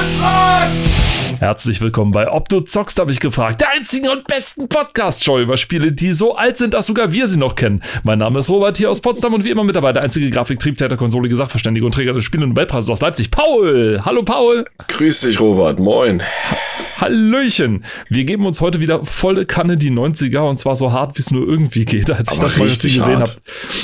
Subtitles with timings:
[0.00, 0.70] gefragt!
[1.38, 3.60] Herzlich willkommen bei Ob du zockst, habe ich gefragt.
[3.60, 7.38] Der einzigen und besten Podcast-Show über Spiele, die so alt sind, dass sogar wir sie
[7.38, 7.82] noch kennen.
[8.02, 10.58] Mein Name ist Robert hier aus Potsdam und wie immer mit dabei der einzige Grafik,
[10.58, 14.00] Triebtäter, Konsole, Sachverständige und Träger des Spiele- und Weltpreises aus Leipzig, Paul.
[14.04, 14.66] Hallo Paul.
[14.88, 15.78] Grüß dich, Robert.
[15.78, 16.22] Moin.
[17.00, 17.84] Hallöchen.
[18.08, 21.30] Wir geben uns heute wieder volle Kanne die 90er und zwar so hart, wie es
[21.30, 22.10] nur irgendwie geht.
[22.10, 23.30] Als ich Aber das mal gesehen habe,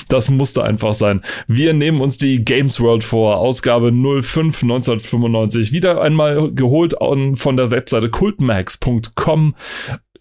[0.09, 1.23] das musste einfach sein.
[1.49, 5.73] Wir nehmen uns die Games World vor, Ausgabe 05 1995.
[5.73, 6.95] Wieder einmal geholt
[7.35, 9.55] von der Webseite cultmax.com.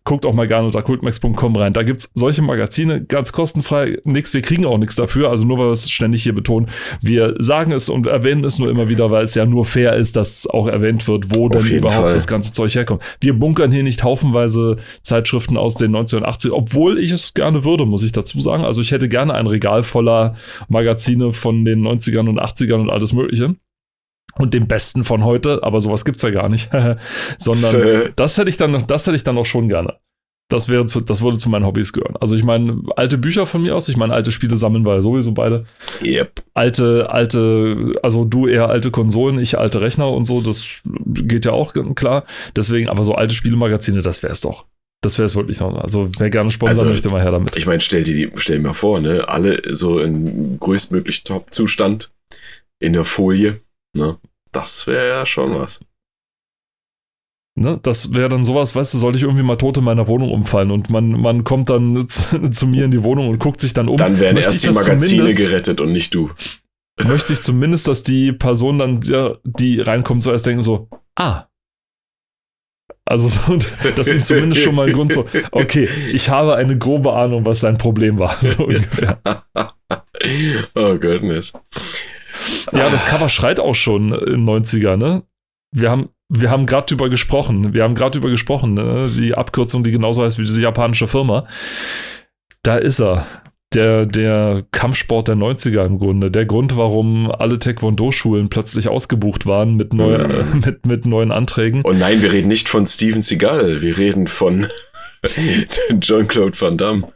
[0.05, 1.73] Guckt auch mal gerne unter cultmax.com rein.
[1.73, 3.97] Da gibt's solche Magazine ganz kostenfrei.
[4.05, 5.31] Nix, wir kriegen auch nichts dafür.
[5.31, 6.67] Also nur weil wir es ständig hier betonen.
[7.01, 10.15] Wir sagen es und erwähnen es nur immer wieder, weil es ja nur fair ist,
[10.15, 12.13] dass auch erwähnt wird, wo denn jeden überhaupt Fall.
[12.13, 13.01] das ganze Zeug herkommt.
[13.19, 18.03] Wir bunkern hier nicht haufenweise Zeitschriften aus den 1980, obwohl ich es gerne würde, muss
[18.03, 18.63] ich dazu sagen.
[18.63, 20.35] Also ich hätte gerne ein Regal voller
[20.69, 23.55] Magazine von den 90ern und 80ern und alles Mögliche.
[24.37, 26.69] Und dem Besten von heute, aber sowas gibt's ja gar nicht.
[27.37, 28.09] Sondern Äh.
[28.15, 29.95] das hätte ich dann, noch- das hätte ich dann auch schon gerne.
[30.49, 32.17] Das wäre zu, das würde zu meinen Hobbys gehören.
[32.19, 35.01] Also ich meine, alte Bücher von mir aus, ich meine, alte Spiele sammeln wir ja
[35.01, 35.65] sowieso beide.
[36.03, 36.43] Yep.
[36.53, 41.53] Alte, alte, also du eher alte Konsolen, ich alte Rechner und so, das geht ja
[41.53, 42.25] auch klar.
[42.55, 44.67] Deswegen, aber so alte Spielemagazine, das wäre es doch.
[45.01, 45.75] Das wäre es wirklich noch.
[45.79, 47.55] Also wer gerne sponsern Also, möchte, mal her damit.
[47.57, 49.27] Ich meine, stell dir die, stell dir mal vor, ne?
[49.27, 52.11] Alle so in größtmöglich Top-Zustand
[52.79, 53.59] in der Folie,
[53.95, 54.17] ne?
[54.51, 55.81] Das wäre ja schon was.
[57.57, 57.79] Ne?
[57.81, 60.71] Das wäre dann sowas, weißt du, sollte ich irgendwie mal tot in meiner Wohnung umfallen
[60.71, 62.07] und man, man kommt dann
[62.51, 63.95] zu, mir in die Wohnung und guckt sich dann um.
[63.95, 66.31] Dann Möchte erst die das Magazine gerettet und nicht du.
[67.01, 71.45] möchte ich zumindest, dass die Person dann, ja, die reinkommt, zuerst denken so, ah.
[73.05, 73.39] Also, so,
[73.95, 77.61] dass sie zumindest schon mal einen Grund so, okay, ich habe eine grobe Ahnung, was
[77.61, 79.21] sein Problem war, so ungefähr.
[80.75, 81.53] oh goodness.
[82.71, 85.23] Ja, das Cover schreit auch schon in 90er, ne?
[85.71, 89.09] Wir haben, wir haben gerade drüber gesprochen, wir haben gerade drüber gesprochen, ne?
[89.17, 91.47] Die Abkürzung, die genauso heißt wie diese japanische Firma.
[92.63, 93.27] Da ist er.
[93.73, 96.31] Der, der Kampfsport der 90er im Grunde.
[96.31, 100.31] Der Grund, warum alle Taekwondo-Schulen plötzlich ausgebucht waren mit, neu, Mhm.
[100.31, 101.81] äh, mit, mit neuen Anträgen.
[101.81, 104.67] Und nein, wir reden nicht von Steven Seagal, wir reden von
[105.99, 107.07] Jean-Claude Van Damme.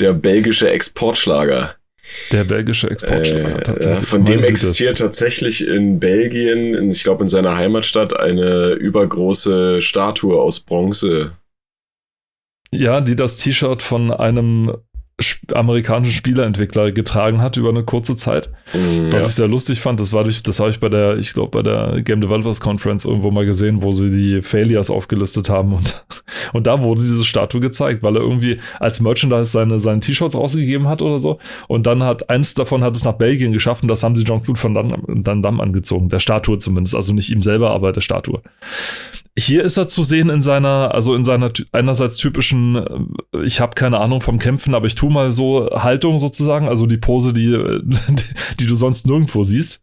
[0.00, 1.76] Der belgische Exportschlager.
[2.32, 4.08] Der belgische Exportschlager Äh, tatsächlich.
[4.08, 10.60] von dem existiert tatsächlich in Belgien, ich glaube in seiner Heimatstadt, eine übergroße Statue aus
[10.60, 11.32] Bronze.
[12.72, 14.76] Ja, die das T-Shirt von einem
[15.54, 18.50] amerikanischen Spieleentwickler getragen hat über eine kurze Zeit.
[18.72, 19.28] Mm, Was ja.
[19.28, 21.62] ich sehr lustig fand, das war durch, das habe ich bei der, ich glaube, bei
[21.62, 26.04] der Game Developers Conference irgendwo mal gesehen, wo sie die Failures aufgelistet haben und,
[26.52, 30.88] und da wurde diese Statue gezeigt, weil er irgendwie als Merchandise seine, seine T-Shirts rausgegeben
[30.88, 31.38] hat oder so.
[31.68, 34.62] Und dann hat eins davon hat es nach Belgien geschafft und das haben sie Jean-Claude
[34.62, 36.08] Van Damme, Damme angezogen.
[36.08, 38.42] Der Statue zumindest, also nicht ihm selber, aber der Statue.
[39.38, 43.74] Hier ist er zu sehen in seiner, also in seiner einerseits typischen, äh, ich habe
[43.74, 47.50] keine Ahnung vom Kämpfen, aber ich tue mal so Haltung sozusagen, also die Pose, die,
[48.60, 49.82] die du sonst nirgendwo siehst.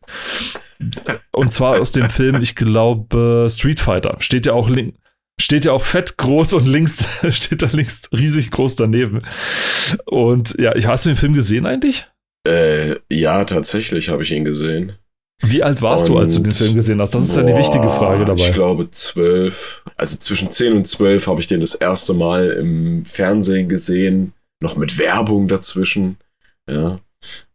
[1.32, 4.18] Und zwar aus dem Film, ich glaube, Street Fighter.
[4.20, 4.96] Steht ja auch link,
[5.40, 9.22] steht ja auch fett groß und links steht da links riesig groß daneben.
[10.06, 12.08] Und ja, ich hast du den Film gesehen eigentlich?
[12.48, 14.94] Äh, ja, tatsächlich habe ich ihn gesehen.
[15.44, 17.14] Wie alt warst du, als du den Und- Film gesehen hast?
[17.14, 18.42] Das ist ja die wichtige Frage dabei.
[18.42, 19.84] Ich glaube zwölf.
[19.96, 24.34] Also zwischen zehn und zwölf habe ich den das erste Mal im Fernsehen gesehen.
[24.62, 26.18] Noch mit Werbung dazwischen.
[26.70, 26.98] Ja.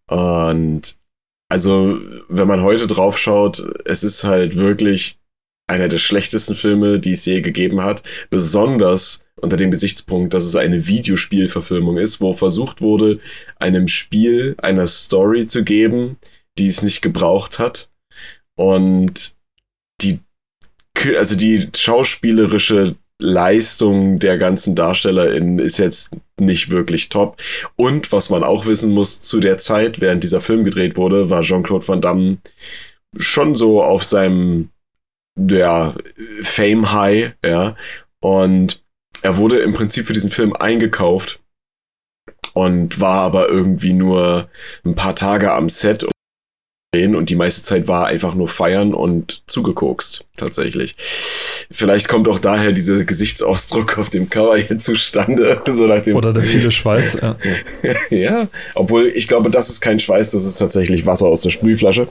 [0.09, 0.97] Und
[1.49, 5.19] also, wenn man heute drauf schaut, es ist halt wirklich
[5.67, 8.03] einer der schlechtesten Filme, die es je gegeben hat.
[8.31, 13.21] Besonders unter dem Gesichtspunkt, dass es eine Videospielverfilmung ist, wo versucht wurde,
[13.59, 16.17] einem Spiel eine Story zu geben,
[16.59, 17.91] die es nicht gebraucht hat.
[18.57, 19.35] Und
[20.01, 20.21] die,
[21.17, 27.41] also die schauspielerische Leistung der ganzen DarstellerInnen ist jetzt nicht wirklich top.
[27.77, 31.43] Und was man auch wissen muss, zu der Zeit, während dieser Film gedreht wurde, war
[31.43, 32.39] Jean-Claude Van Damme
[33.17, 34.71] schon so auf seinem
[35.39, 35.95] ja,
[36.43, 37.77] Fame High, ja.
[38.21, 38.83] Und
[39.23, 41.41] er wurde im Prinzip für diesen Film eingekauft
[42.55, 44.49] und war aber irgendwie nur
[44.85, 46.07] ein paar Tage am Set
[46.95, 50.95] und die meiste Zeit war einfach nur feiern und zugekokst, tatsächlich.
[51.71, 56.35] Vielleicht kommt auch daher dieser Gesichtsausdruck auf dem Cover hier zustande, so nach dem Oder
[56.35, 57.17] der viele Schweiß.
[57.23, 57.37] Ja.
[58.11, 62.09] ja, obwohl ich glaube, das ist kein Schweiß, das ist tatsächlich Wasser aus der Sprühflasche.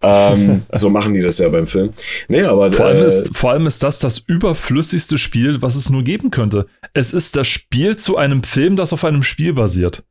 [0.00, 1.90] Ähm, so machen die das ja beim Film.
[2.28, 5.90] Nee, aber Vor, allem äh, ist, vor allem ist das das überflüssigste Spiel, was es
[5.90, 6.66] nur geben könnte.
[6.94, 10.04] Es ist das Spiel zu einem Film, das auf einem Spiel basiert.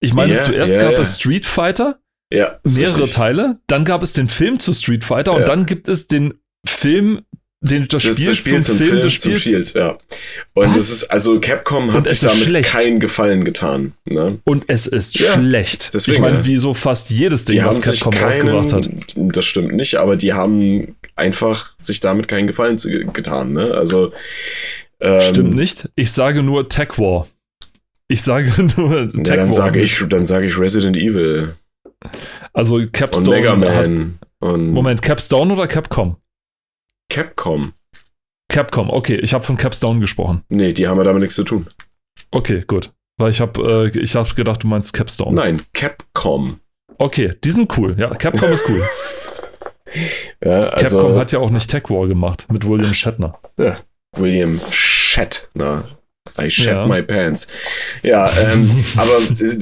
[0.00, 1.00] Ich meine, Ja, zuerst ja, gab ja.
[1.00, 2.00] es Street Fighter,
[2.34, 3.14] ja, mehrere richtig.
[3.14, 5.46] Teile, dann gab es den Film zu Street Fighter und Ja.
[5.46, 6.34] dann gibt es den
[6.66, 7.22] Film,
[7.60, 9.68] den, das, Das, Spiel, das Spiel zum, zum, Film Film, des zum Spiels.
[9.70, 9.96] Spiel, ja.
[10.52, 12.70] Und das ist, also Capcom hat Und sich es damit schlecht.
[12.70, 13.92] keinen Gefallen getan.
[14.08, 14.38] Ne?
[14.44, 15.94] Und es ist Ja, schlecht.
[15.94, 18.90] deswegen, ich meine, wie so fast jedes Ding, was Capcom rausgebracht hat.
[19.16, 23.52] keinen, das stimmt nicht, aber die haben einfach sich damit keinen Gefallen zu, getan.
[23.54, 23.72] Ne?
[23.72, 24.12] Also
[25.00, 25.88] ähm, Stimmt nicht.
[25.96, 27.28] Ich sage nur Tech War.
[28.08, 29.52] Ich sage nur Tech Ja, dann War.
[29.52, 31.54] sage ich, dann sage ich Resident Evil
[32.52, 33.36] Also und Capstone.
[33.36, 36.16] Mega Hat, Man und Moment, Capstone oder Capcom?
[37.10, 37.72] Capcom.
[38.48, 40.42] Capcom, okay, ich habe von Capstone gesprochen.
[40.48, 41.66] Nee, die haben ja damit nichts zu tun.
[42.30, 42.92] Okay, gut.
[43.16, 45.34] Weil ich habe äh, ich hab gedacht, du meinst Capstone.
[45.34, 46.60] Nein, Capcom.
[46.98, 47.94] Okay, die sind cool.
[47.98, 48.86] Ja, Capcom ist cool.
[50.44, 53.38] Ja, also Capcom hat ja auch nicht Tech War gemacht mit William Shatner.
[53.58, 53.76] ja,
[54.16, 55.84] William Shatner.
[56.40, 56.86] I shat Ja.
[56.86, 57.46] my pants.
[58.02, 59.20] Ja, ähm, aber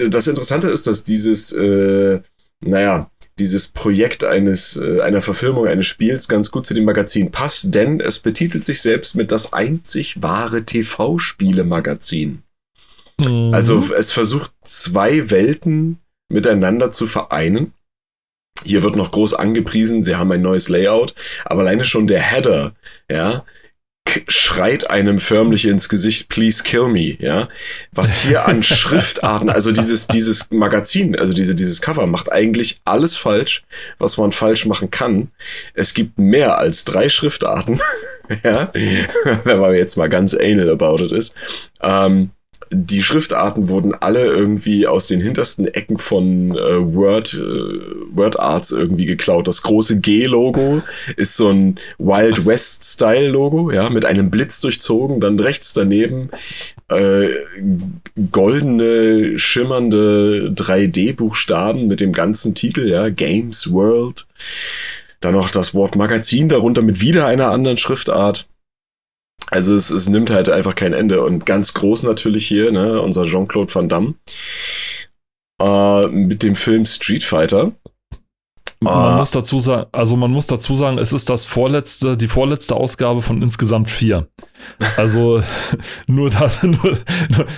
[0.08, 2.20] das Interessante ist, dass dieses, äh,
[2.62, 7.74] naja, dieses Projekt eines, äh, einer Verfilmung eines Spiels ganz gut zu dem Magazin passt,
[7.74, 12.42] denn es betitelt sich selbst mit das einzig wahre TV-Spiele-Magazin.
[13.18, 13.54] Mhm.
[13.54, 15.98] Also es versucht zwei Welten
[16.28, 17.72] miteinander zu vereinen.
[18.64, 22.74] Hier wird noch groß angepriesen, sie haben ein neues Layout, aber alleine schon der Header,
[23.10, 23.44] ja,
[24.28, 27.48] schreit einem förmlich ins Gesicht, please kill me, ja.
[27.92, 33.16] Was hier an Schriftarten, also dieses, dieses Magazin, also diese, dieses Cover macht eigentlich alles
[33.16, 33.64] falsch,
[33.98, 35.30] was man falsch machen kann.
[35.74, 37.80] Es gibt mehr als drei Schriftarten,
[38.42, 38.70] ja,
[39.44, 41.34] wenn man jetzt mal ganz anal about it ist.
[41.80, 42.30] Ähm,
[42.74, 48.72] die Schriftarten wurden alle irgendwie aus den hintersten Ecken von äh, Word, äh, Word Arts
[48.72, 49.46] irgendwie geklaut.
[49.46, 50.82] Das große G-Logo
[51.16, 55.20] ist so ein Wild West-Style-Logo, ja, mit einem Blitz durchzogen.
[55.20, 56.30] Dann rechts daneben
[56.88, 57.28] äh,
[58.32, 64.26] goldene, schimmernde 3D-Buchstaben mit dem ganzen Titel, ja, Games World.
[65.20, 68.48] Dann noch das Wort Magazin darunter mit wieder einer anderen Schriftart.
[69.52, 71.22] Also es, es nimmt halt einfach kein Ende.
[71.22, 74.14] Und ganz groß natürlich hier, ne, unser Jean-Claude Van Damme.
[75.60, 77.72] Äh, mit dem Film Street Fighter.
[78.80, 79.16] Man Ah.
[79.18, 83.22] muss dazu sagen, also man muss dazu sagen, es ist das vorletzte, die vorletzte Ausgabe
[83.22, 84.26] von insgesamt vier.
[84.96, 85.42] Also
[86.06, 86.98] nur, da, nur, nur,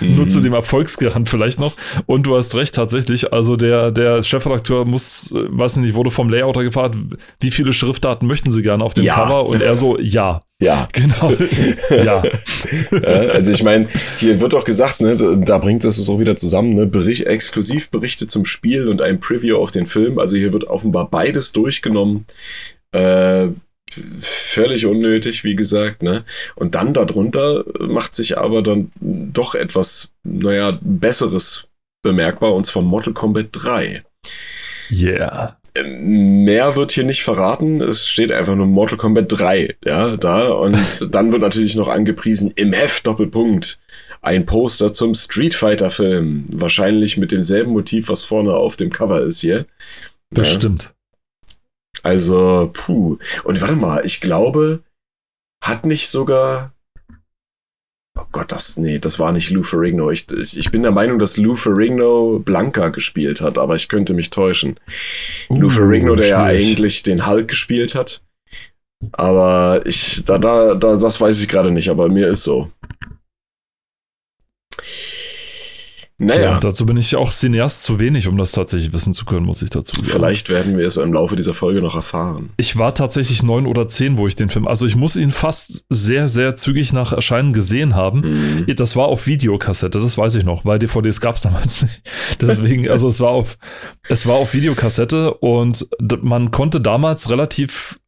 [0.00, 0.28] nur Mhm.
[0.28, 1.74] zu dem Erfolgsgarant vielleicht noch.
[2.06, 3.32] Und du hast recht, tatsächlich.
[3.32, 6.96] Also der, der Chefredakteur muss, weiß nicht, wurde vom Layouter gefragt,
[7.40, 9.14] wie viele Schriftarten möchten sie gerne auf dem Ja.
[9.14, 9.46] Cover?
[9.48, 10.42] Und er so, ja.
[10.60, 10.88] Ja.
[10.92, 11.32] Genau.
[11.90, 12.22] ja.
[13.02, 16.74] Also ich meine, hier wird auch gesagt, ne, da- da bringt es so wieder zusammen,
[16.74, 20.18] ne, Bericht, Exklusivberichte zum Spiel und ein Preview auf den Film.
[20.18, 22.24] Also hier wird offenbar beides durchgenommen.
[22.92, 23.48] Äh,
[23.90, 26.24] völlig unnötig, wie gesagt, ne?
[26.54, 31.68] Und dann darunter macht sich aber dann doch etwas, naja, Besseres
[32.02, 34.02] bemerkbar, und zwar Mortal Kombat 3.
[34.90, 35.56] Yeah.
[35.82, 37.80] Mehr wird hier nicht verraten.
[37.80, 40.48] Es steht einfach nur Mortal Kombat 3, ja, da.
[40.48, 43.80] Und dann wird natürlich noch angepriesen im Heft Doppelpunkt.
[44.22, 46.44] Ein Poster zum Street Fighter Film.
[46.52, 49.66] Wahrscheinlich mit demselben Motiv, was vorne auf dem Cover ist hier.
[50.84, 50.93] Ja.
[52.04, 53.18] Also, puh.
[53.44, 54.82] Und warte mal, ich glaube,
[55.62, 56.72] hat nicht sogar.
[58.16, 60.10] Oh Gott, das, nee, das war nicht Lou Ferrigno.
[60.10, 64.14] Ich, ich, ich bin der Meinung, dass Lou Ferrigno Blanca gespielt hat, aber ich könnte
[64.14, 64.78] mich täuschen.
[65.48, 66.66] Lou Uh, Ferrigno, der ja schwierig.
[66.68, 68.22] eigentlich den Hulk gespielt hat.
[69.12, 72.70] Aber ich, da, da, da, das weiß ich gerade nicht, aber mir ist so.
[76.28, 79.46] Tja, Naja, dazu bin ich auch Cineast zu wenig, um das tatsächlich wissen zu können,
[79.46, 80.06] muss ich dazu sagen.
[80.08, 82.50] vielleicht werden wir es im Laufe dieser Folge noch erfahren.
[82.56, 85.84] Ich war tatsächlich neun oder zehn, wo ich den Film, also ich muss ihn fast
[85.88, 88.64] sehr, sehr zügig nach Erscheinen gesehen haben.
[88.66, 88.76] Mhm.
[88.76, 92.02] Das war auf Videokassette, das weiß ich noch, weil DVDs gab es damals nicht.
[92.40, 93.58] Deswegen, also es war auf,
[94.08, 95.86] es war auf Videokassette und
[96.22, 97.98] man konnte damals relativ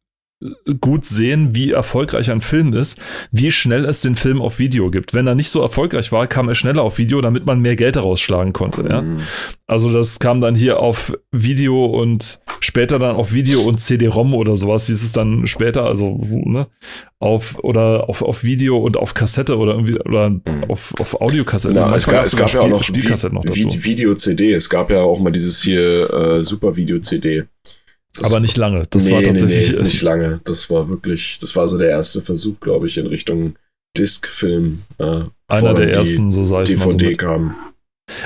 [0.81, 2.99] gut sehen, wie erfolgreich ein Film ist,
[3.31, 5.15] wie schnell es den Film auf Video gibt.
[5.15, 7.95] Wenn er nicht so erfolgreich war, kam er schneller auf Video, damit man mehr Geld
[7.95, 8.83] daraus schlagen konnte.
[8.87, 9.01] Ja?
[9.01, 9.21] Mhm.
[9.65, 14.55] Also das kam dann hier auf Video und später dann auf Video und CD-ROM oder
[14.57, 16.67] sowas hieß es dann später, also ne,
[17.19, 21.73] auf oder auf, auf Video und auf Kassette oder irgendwie oder auf, auf Audiokassette.
[21.73, 23.59] Na, es gab, es gab ja sogar auch noch Spiel- Spielkassetten noch dazu.
[23.69, 24.53] Vi- Video-CD.
[24.53, 27.45] Es gab ja auch mal dieses hier äh, Super-Video-CD.
[28.17, 28.83] Das- aber nicht lange.
[28.89, 29.69] Das nee, war tatsächlich.
[29.71, 30.41] Nee, nee, nicht lange.
[30.43, 33.55] Das war wirklich, das war so der erste Versuch, glaube ich, in Richtung
[33.97, 34.79] Disc-Film.
[34.99, 36.89] Äh, einer der ersten, so sage ich mal.
[36.89, 37.55] So DVD kam.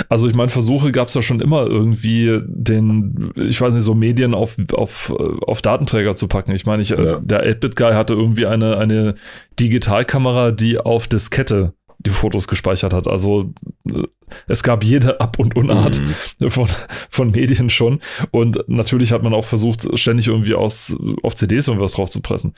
[0.10, 3.96] Also ich meine, Versuche gab es ja schon immer irgendwie den, ich weiß nicht, so
[3.96, 6.52] Medien auf, auf, auf Datenträger zu packen.
[6.52, 7.20] Ich meine, ich, äh, Ja.
[7.20, 9.16] der 8-Bit-Guy hatte irgendwie eine, eine
[9.60, 11.74] Digitalkamera, die auf Diskette
[12.06, 13.08] die Fotos gespeichert hat.
[13.08, 13.54] Also
[13.88, 14.04] äh,
[14.48, 16.02] es gab jede Ab- und Unart
[16.40, 16.50] mhm.
[16.50, 16.68] von,
[17.10, 18.00] von Medien schon.
[18.32, 22.56] Und natürlich hat man auch versucht, ständig irgendwie aus, auf CDs irgendwas drauf zu pressen.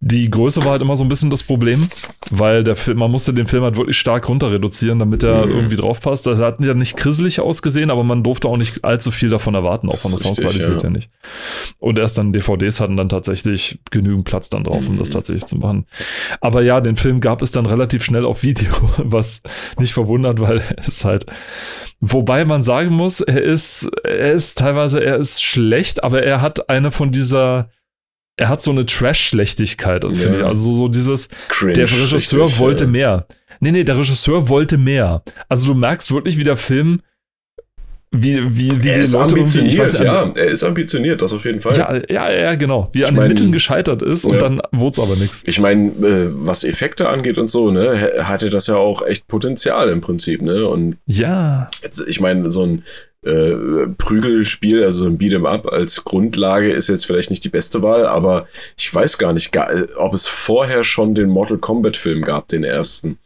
[0.00, 1.88] Die Größe war halt immer so ein bisschen das Problem,
[2.30, 5.52] weil der Film, man musste den Film halt wirklich stark runter reduzieren, damit er mhm.
[5.52, 6.26] irgendwie drauf passt.
[6.26, 9.88] Das hat ja nicht grisselig ausgesehen, aber man durfte auch nicht allzu viel davon erwarten,
[9.88, 10.82] auch von der Soundqualität ja.
[10.82, 11.10] ja nicht.
[11.78, 15.14] Und erst dann DVDs hatten dann tatsächlich genügend Platz dann drauf, um das mhm.
[15.14, 15.86] tatsächlich zu machen.
[16.40, 19.42] Aber ja, den Film gab es dann relativ schnell auf Video, was
[19.78, 21.26] nicht verwundert, weil es halt,
[22.00, 26.68] wobei man sagen muss, er ist, er ist teilweise, er ist schlecht, aber er hat
[26.70, 27.70] eine von dieser,
[28.36, 30.44] er hat so eine Trash-Schlechtigkeit, finde ich.
[30.44, 32.90] Also so dieses, Cringe, der Regisseur wollte ja.
[32.90, 33.26] mehr.
[33.60, 35.22] Nee, nee, der Regisseur wollte mehr.
[35.48, 37.00] Also du merkst wirklich, wie der Film
[38.16, 41.60] wie, wie, wie er ist Leute ambitioniert, weiß, ja, er ist ambitioniert, das auf jeden
[41.60, 41.76] Fall.
[41.76, 42.88] Ja, ja, ja genau.
[42.92, 44.38] Wie er an mein, den Mitteln gescheitert ist und ja.
[44.38, 45.42] dann wurde es aber nichts.
[45.46, 49.88] Ich meine, äh, was Effekte angeht und so, ne, hatte das ja auch echt Potenzial
[49.88, 50.66] im Prinzip, ne?
[50.68, 51.66] Und ja.
[51.82, 52.84] Jetzt, ich meine, so ein
[53.24, 57.82] äh, Prügelspiel, also so ein Beat'em Up als Grundlage ist jetzt vielleicht nicht die beste
[57.82, 59.50] Wahl, aber ich weiß gar nicht,
[59.96, 63.18] ob es vorher schon den Mortal Kombat Film gab, den ersten.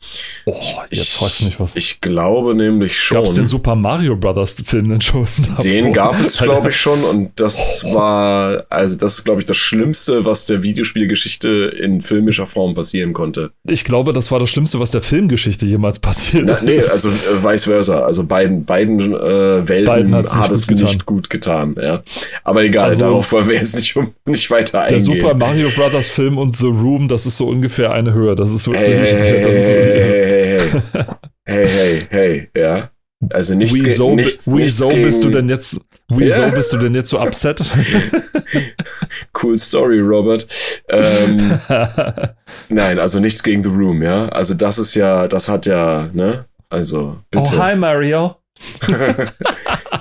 [0.46, 0.54] Oh,
[0.90, 1.76] jetzt ich, du mich was.
[1.76, 3.16] Ich glaube nämlich schon.
[3.16, 5.26] Gab es den Super Mario Brothers Film denn schon?
[5.62, 7.94] Den gab es, glaube ich, schon und das oh.
[7.94, 13.12] war, also das ist, glaube ich, das Schlimmste, was der Videospielgeschichte in filmischer Form passieren
[13.12, 13.50] konnte.
[13.64, 17.42] Ich glaube, das war das Schlimmste, was der Filmgeschichte jemals passiert Na, Nee, also äh,
[17.42, 18.00] vice versa.
[18.00, 21.76] Also beiden, beiden äh, Welten beiden hat es nicht, nicht, gut getan.
[21.80, 22.02] Ja.
[22.44, 24.98] Aber egal, also, darauf wollen wir jetzt nicht, nicht weiter eingehen.
[24.98, 28.34] Der Super Mario Brothers Film und The Room, das ist so ungefähr eine Höhe.
[28.34, 29.10] Das ist wirklich.
[29.10, 31.04] Hey, hey, das ist wirklich hey, hey, hey,
[31.66, 32.90] hey, hey, hey, ja.
[33.30, 36.48] Also nichts, wieso, nichts, wieso nichts bist du denn jetzt wieso ja.
[36.48, 37.60] bist du denn jetzt so upset?
[39.42, 40.46] cool Story, Robert.
[40.88, 41.60] Ähm,
[42.68, 44.28] nein, also nichts gegen The Room, ja.
[44.28, 46.46] Also das ist ja, das hat ja, ne?
[46.70, 47.54] Also bitte.
[47.54, 48.36] Oh hi Mario.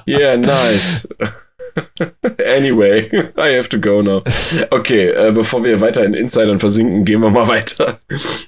[0.07, 1.07] Yeah, nice.
[2.45, 4.23] anyway, I have to go now.
[4.71, 7.99] Okay, äh, bevor wir weiter in Insidern versinken, gehen wir mal weiter.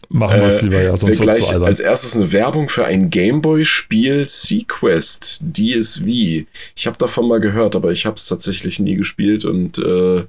[0.09, 3.09] Machen wir es äh, lieber, ja, sonst gleich zu Als erstes eine Werbung für ein
[3.09, 6.05] Gameboy-Spiel Sequest DSV.
[6.05, 10.25] Ich habe davon mal gehört, aber ich habe es tatsächlich nie gespielt und äh,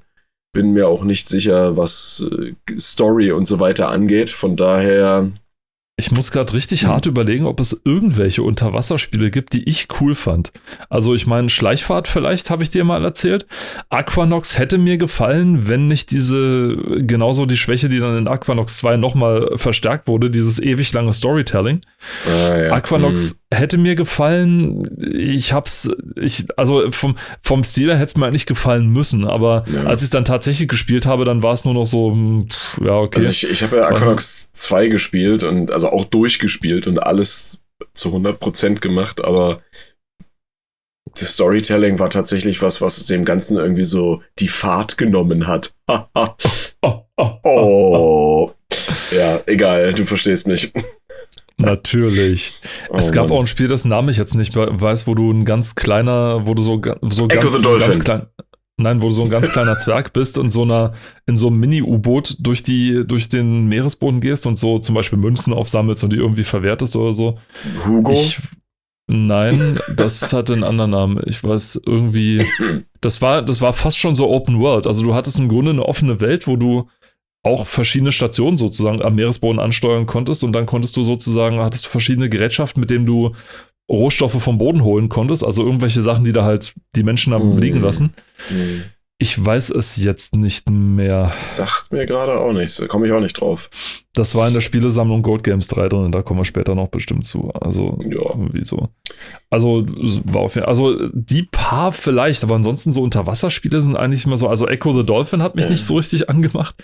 [0.52, 4.30] bin mir auch nicht sicher, was äh, Story und so weiter angeht.
[4.30, 5.30] Von daher
[6.00, 10.52] ich muss gerade richtig hart überlegen, ob es irgendwelche Unterwasserspiele gibt, die ich cool fand.
[10.88, 13.46] Also ich meine, Schleichfahrt vielleicht habe ich dir mal erzählt.
[13.90, 18.96] Aquanox hätte mir gefallen, wenn nicht diese, genauso die Schwäche, die dann in Aquanox 2
[18.96, 21.82] nochmal verstärkt wurde, dieses ewig lange Storytelling.
[22.26, 22.72] Ah, ja.
[22.72, 23.56] Aquanox mhm.
[23.56, 24.84] hätte mir gefallen.
[25.12, 29.64] Ich hab's, ich, also vom, vom Stil her hätte es mir eigentlich gefallen müssen, aber
[29.72, 29.82] ja.
[29.82, 32.80] als ich es dann tatsächlich gespielt habe, dann war es nur noch so, hm, pff,
[32.82, 33.18] ja, okay.
[33.18, 37.60] Also ich, ich habe ja Aquanox 2 gespielt und also auch durchgespielt und alles
[37.94, 39.62] zu 100% gemacht, aber
[41.18, 45.74] das Storytelling war tatsächlich was, was dem Ganzen irgendwie so die Fahrt genommen hat.
[47.44, 48.50] oh.
[49.10, 50.72] Ja, egal, du verstehst mich.
[51.56, 52.52] Natürlich.
[52.88, 53.36] Oh, es gab Mann.
[53.36, 56.54] auch ein Spiel, das Name ich jetzt nicht weiß, wo du ein ganz kleiner, wo
[56.54, 58.26] du so, so ganz, ganz klein,
[58.80, 60.92] Nein, wo du so ein ganz kleiner Zwerg bist und so einer,
[61.26, 66.02] in so einem Mini-U-Boot durch, durch den Meeresboden gehst und so zum Beispiel Münzen aufsammelst
[66.04, 67.38] und die irgendwie verwertest oder so.
[67.86, 68.12] Hugo?
[68.12, 68.40] Ich,
[69.06, 71.20] nein, das hatte einen anderen Namen.
[71.26, 72.44] Ich weiß irgendwie.
[73.00, 74.86] Das war, das war fast schon so Open World.
[74.86, 76.88] Also du hattest im Grunde eine offene Welt, wo du
[77.42, 81.88] auch verschiedene Stationen sozusagen am Meeresboden ansteuern konntest und dann konntest du sozusagen, hattest du
[81.88, 83.34] verschiedene Gerätschaften, mit denen du
[83.90, 87.58] Rohstoffe vom Boden holen konntest, also irgendwelche Sachen, die da halt die Menschen haben mm.
[87.58, 88.14] liegen lassen.
[88.50, 88.82] Mm.
[89.22, 91.30] Ich weiß es jetzt nicht mehr.
[91.44, 93.68] Sagt mir gerade auch nichts, da komme ich auch nicht drauf.
[94.14, 97.26] Das war in der Spielesammlung Gold Games 3 drin, da kommen wir später noch bestimmt
[97.26, 97.50] zu.
[97.50, 98.34] Also, ja.
[98.50, 98.88] wieso?
[99.50, 99.84] Also,
[100.24, 104.48] war auf, also die paar vielleicht, aber ansonsten so Unterwasserspiele sind eigentlich immer so.
[104.48, 105.70] Also, Echo the Dolphin hat mich ja.
[105.70, 106.82] nicht so richtig angemacht.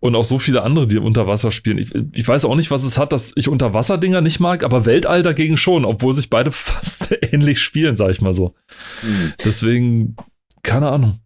[0.00, 1.78] Und auch so viele andere, die Unterwasser spielen.
[1.78, 5.22] Ich, ich weiß auch nicht, was es hat, dass ich Unterwasserdinger nicht mag, aber Weltall
[5.22, 8.54] dagegen schon, obwohl sich beide fast ähnlich spielen, sag ich mal so.
[9.02, 9.34] Hm.
[9.44, 10.16] Deswegen,
[10.64, 11.20] keine Ahnung.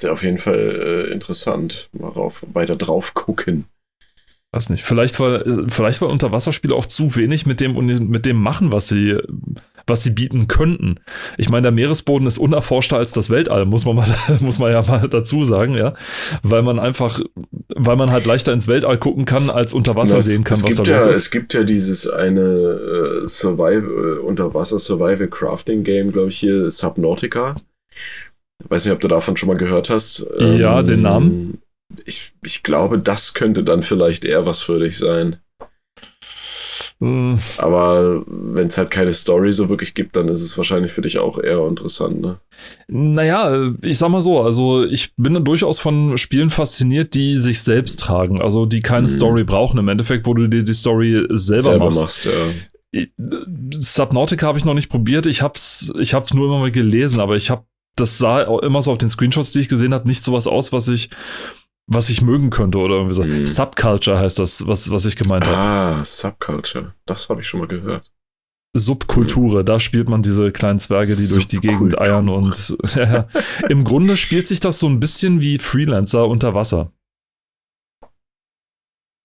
[0.00, 1.90] Sehr auf jeden Fall äh, interessant.
[1.92, 3.66] Mal rauf, weiter drauf gucken.
[4.52, 4.82] Weiß nicht.
[4.82, 7.74] Vielleicht war, vielleicht war Unterwasserspiele auch zu wenig mit dem,
[8.08, 9.18] mit dem machen, was sie,
[9.86, 11.00] was sie bieten könnten.
[11.36, 14.08] Ich meine, der Meeresboden ist unerforschter als das Weltall, muss man mal,
[14.40, 15.92] muss man ja mal dazu sagen, ja.
[16.42, 17.20] Weil man einfach,
[17.76, 20.74] weil man halt leichter ins Weltall gucken kann, als unter Wasser das, sehen kann, was
[20.76, 21.16] da ja, los ist.
[21.18, 26.70] Es gibt ja dieses eine äh, Survival, äh, Unterwasser Survival Crafting Game, glaube ich, hier,
[26.70, 27.54] Subnautica.
[28.68, 30.26] Weiß nicht, ob du davon schon mal gehört hast.
[30.38, 31.62] Ja, ähm, den Namen.
[32.04, 35.36] Ich, ich glaube, das könnte dann vielleicht eher was für dich sein.
[37.00, 37.38] Hm.
[37.56, 41.18] Aber wenn es halt keine Story so wirklich gibt, dann ist es wahrscheinlich für dich
[41.18, 42.36] auch eher interessant, ne?
[42.88, 47.62] Naja, ich sag mal so, also ich bin dann durchaus von Spielen fasziniert, die sich
[47.62, 49.14] selbst tragen, also die keine hm.
[49.14, 52.02] Story brauchen im Endeffekt, wo du dir die Story selber, selber machst.
[52.02, 53.06] machst ja.
[53.70, 57.36] Subnautica habe ich noch nicht probiert, ich hab's, ich hab's nur immer mal gelesen, aber
[57.36, 57.64] ich habe
[57.96, 60.88] das sah immer so auf den Screenshots, die ich gesehen habe, nicht sowas aus, was
[60.88, 61.10] ich
[61.92, 63.24] was ich mögen könnte oder irgendwie so.
[63.24, 63.46] Mhm.
[63.46, 65.56] Subculture heißt das, was, was ich gemeint habe.
[65.56, 66.94] Ah, Subculture.
[67.04, 68.12] Das habe ich schon mal gehört.
[68.74, 69.66] Subkulture, mhm.
[69.66, 73.26] da spielt man diese kleinen Zwerge, die durch die Gegend eiern und ja,
[73.68, 76.92] im Grunde spielt sich das so ein bisschen wie Freelancer unter Wasser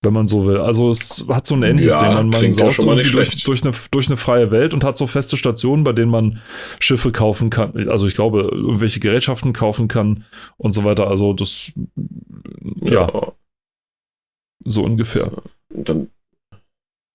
[0.06, 0.58] wenn man so will.
[0.58, 2.14] Also es hat so ein ähnliches ja, Ding.
[2.14, 5.08] Man, man saust ja irgendwie durch, durch, eine, durch eine freie Welt und hat so
[5.08, 6.42] feste Stationen, bei denen man
[6.80, 7.90] Schiffe kaufen kann.
[7.90, 10.24] Also ich glaube, irgendwelche Gerätschaften kaufen kann
[10.58, 11.08] und so weiter.
[11.08, 11.74] Also das,
[12.82, 13.34] ja, ja.
[14.64, 15.32] so ungefähr.
[15.70, 16.10] Dann,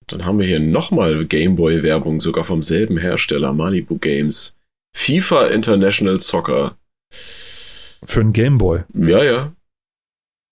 [0.07, 4.57] dann haben wir hier nochmal Gameboy-Werbung, sogar vom selben Hersteller, Malibu Games.
[4.93, 6.75] FIFA International Soccer.
[7.09, 8.83] Für ein Gameboy.
[8.93, 9.53] Ja, ja.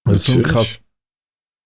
[0.05, 0.81] Das ist schon krass.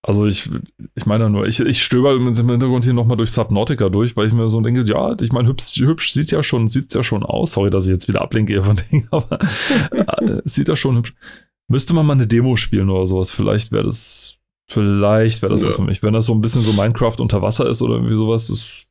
[0.05, 0.49] Also ich,
[0.95, 4.33] ich meine nur, ich, ich stöber im Hintergrund hier nochmal durch Subnautica durch, weil ich
[4.33, 7.53] mir so denke, ja, ich meine, hübsch, hübsch sieht ja schon, sieht ja schon aus.
[7.53, 9.39] Sorry, dass ich jetzt wieder ablenke von Dingen, aber
[9.91, 11.13] äh, sieht ja schon hübsch.
[11.69, 13.31] Müsste man mal eine Demo spielen oder sowas.
[13.31, 15.67] Vielleicht wäre das, vielleicht wäre das ja.
[15.67, 16.03] was für mich.
[16.03, 18.89] Wenn das so ein bisschen so Minecraft unter Wasser ist oder irgendwie sowas, ist,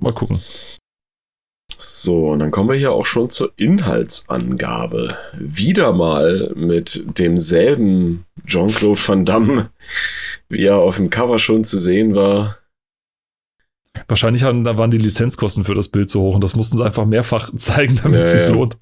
[0.00, 0.40] mal gucken.
[1.76, 5.16] So, und dann kommen wir hier auch schon zur Inhaltsangabe.
[5.38, 9.70] Wieder mal mit demselben Jean-Claude Van Damme,
[10.48, 12.58] wie er auf dem Cover schon zu sehen war.
[14.06, 16.84] Wahrscheinlich haben, da waren die Lizenzkosten für das Bild zu hoch und das mussten sie
[16.84, 18.78] einfach mehrfach zeigen, damit es sich lohnt.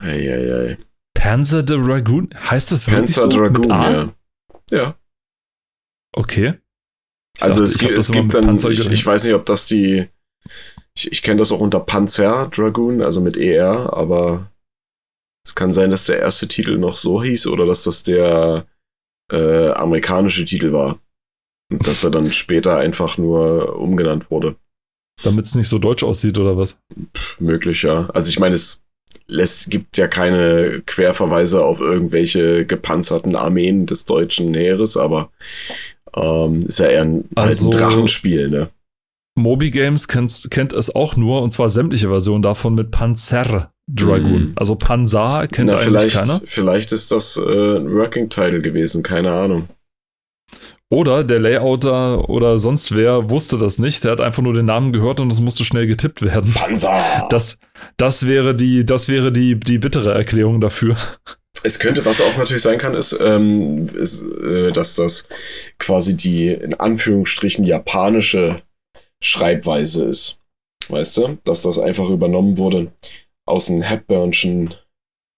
[0.00, 0.78] Eieiei.
[1.14, 2.30] Panzer de Dragoon?
[2.34, 3.28] Heißt das wirklich Panzer so?
[3.28, 4.14] Dragoon, ja.
[4.70, 4.98] Ja.
[6.12, 6.54] Okay.
[7.36, 10.08] Ich also dachte, es, gibt, es gibt dann, ich, ich, weiß nicht, ob das die,
[10.94, 14.50] ich, ich kenne das auch unter Panzer Dragoon, also mit ER, aber
[15.44, 18.66] es kann sein, dass der erste Titel noch so hieß oder dass das der
[19.30, 20.98] äh, amerikanische Titel war.
[21.70, 24.56] Und dass er dann später einfach nur umgenannt wurde.
[25.22, 26.78] Damit es nicht so deutsch aussieht, oder was?
[27.16, 28.08] Pff, möglich, ja.
[28.12, 28.82] Also ich meine, es
[29.26, 35.30] lässt, gibt ja keine Querverweise auf irgendwelche gepanzerten Armeen des deutschen Heeres, aber
[36.14, 38.70] ähm, ist ja eher ein, also, halt ein Drachenspiel, ne?
[39.36, 44.42] Moby Games kennt, kennt es auch nur, und zwar sämtliche Versionen davon mit Panzer Dragoon.
[44.42, 44.52] Mhm.
[44.56, 46.40] Also Panzer kennt Na, eigentlich vielleicht, keiner.
[46.44, 47.40] Vielleicht ist das äh,
[47.78, 49.68] ein Working Title gewesen, keine Ahnung.
[50.92, 54.02] Oder der Layouter oder sonst wer wusste das nicht.
[54.02, 56.52] Der hat einfach nur den Namen gehört und es musste schnell getippt werden.
[56.52, 57.28] Panzer!
[57.30, 57.58] Das,
[57.96, 60.96] das wäre, die, das wäre die, die bittere Erklärung dafür.
[61.62, 65.28] Es könnte, was auch natürlich sein kann, ist, ähm, ist äh, dass das
[65.78, 68.56] quasi die in Anführungsstrichen japanische
[69.22, 70.40] Schreibweise ist.
[70.88, 71.38] Weißt du?
[71.44, 72.90] Dass das einfach übernommen wurde
[73.50, 74.74] aus dem Hepburnschen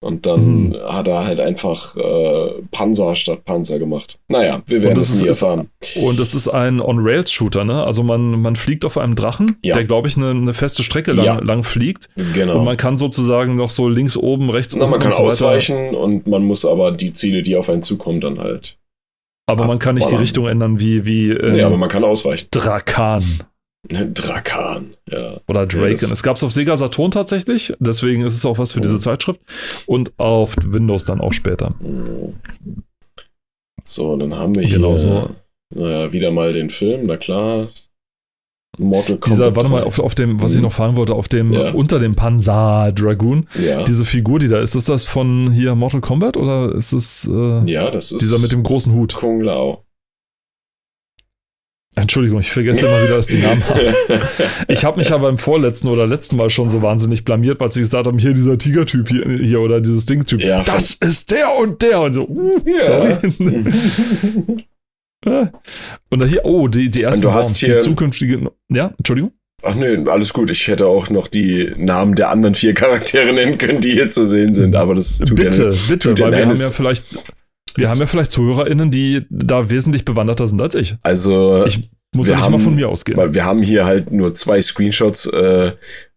[0.03, 0.75] und dann mhm.
[0.85, 4.19] hat er halt einfach äh, Panzer statt Panzer gemacht.
[4.27, 5.69] Naja, wir werden es nie erfahren.
[5.95, 7.85] Und es ist ein On-Rails-Shooter, ne?
[7.85, 9.73] Also man, man fliegt auf einem Drachen, ja.
[9.73, 11.39] der, glaube ich, eine, eine, feste Strecke lang, ja.
[11.39, 12.09] lang, fliegt.
[12.33, 12.59] Genau.
[12.59, 14.91] Und man kann sozusagen noch so links oben, rechts Na, oben.
[14.91, 18.39] Man kann so ausweichen und man muss aber die Ziele, die auf einen zukommen, dann
[18.39, 18.77] halt.
[19.45, 21.05] Aber man kann nicht die Richtung ändern wie.
[21.05, 22.47] wie äh, nee, aber man kann ausweichen.
[22.51, 23.23] Drakan.
[23.89, 25.41] Drakan, ja.
[25.47, 26.11] Oder Draken.
[26.11, 29.41] Es gab es auf Sega Saturn tatsächlich, deswegen ist es auch was für diese Zeitschrift.
[29.85, 31.75] Und auf Windows dann auch später.
[33.83, 35.29] So, dann haben wir hier genau so.
[35.75, 37.67] naja, wieder mal den Film, na klar.
[38.77, 39.27] Mortal Kombat.
[39.27, 40.63] Dieser, warte mal, auf, auf dem, was ich mhm.
[40.63, 41.71] noch fahren wollte, auf dem, ja.
[41.71, 43.83] unter dem Panzer Dragoon, ja.
[43.83, 47.71] diese Figur, die da ist, ist das von hier Mortal Kombat oder ist das, äh,
[47.71, 49.13] ja, das ist dieser mit dem großen Hut?
[49.13, 49.83] Kung Lao.
[51.95, 53.95] Entschuldigung, ich vergesse immer wieder, dass die Namen haben.
[54.67, 57.81] Ich habe mich aber im vorletzten oder letzten Mal schon so wahnsinnig blamiert, weil sie
[57.81, 60.41] gesagt haben, hier dieser Tiger-Typ hier, hier, oder dieses Ding-Typ.
[60.41, 62.27] Ja, das ist der und der und so.
[62.27, 62.79] Uh, ja.
[62.79, 63.17] Sorry.
[66.09, 68.51] und da hier, oh, die, die erste Form, die zukünftige.
[68.69, 69.33] Ja, Entschuldigung.
[69.63, 70.49] Ach nee, alles gut.
[70.49, 74.25] Ich hätte auch noch die Namen der anderen vier Charaktere nennen können, die hier zu
[74.25, 77.05] sehen sind, aber das tut Bitte, ja, bitte, tut weil wir haben ja vielleicht
[77.75, 80.95] wir haben ja vielleicht ZuhörerInnen, die da wesentlich bewanderter sind als ich.
[81.03, 81.65] Also.
[81.65, 83.17] Ich muss ja nicht haben, mal von mir ausgehen.
[83.17, 85.71] Weil wir haben hier halt nur zwei Screenshots äh,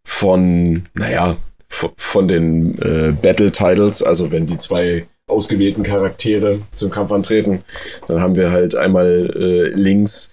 [0.04, 1.36] von, naja,
[1.68, 7.64] von den äh, Battle Titles, also wenn die zwei ausgewählten Charaktere zum Kampf antreten,
[8.06, 10.32] dann haben wir halt einmal äh, links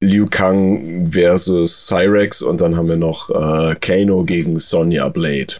[0.00, 5.54] Liu Kang versus Cyrex und dann haben wir noch äh, Kano gegen Sonja Blade.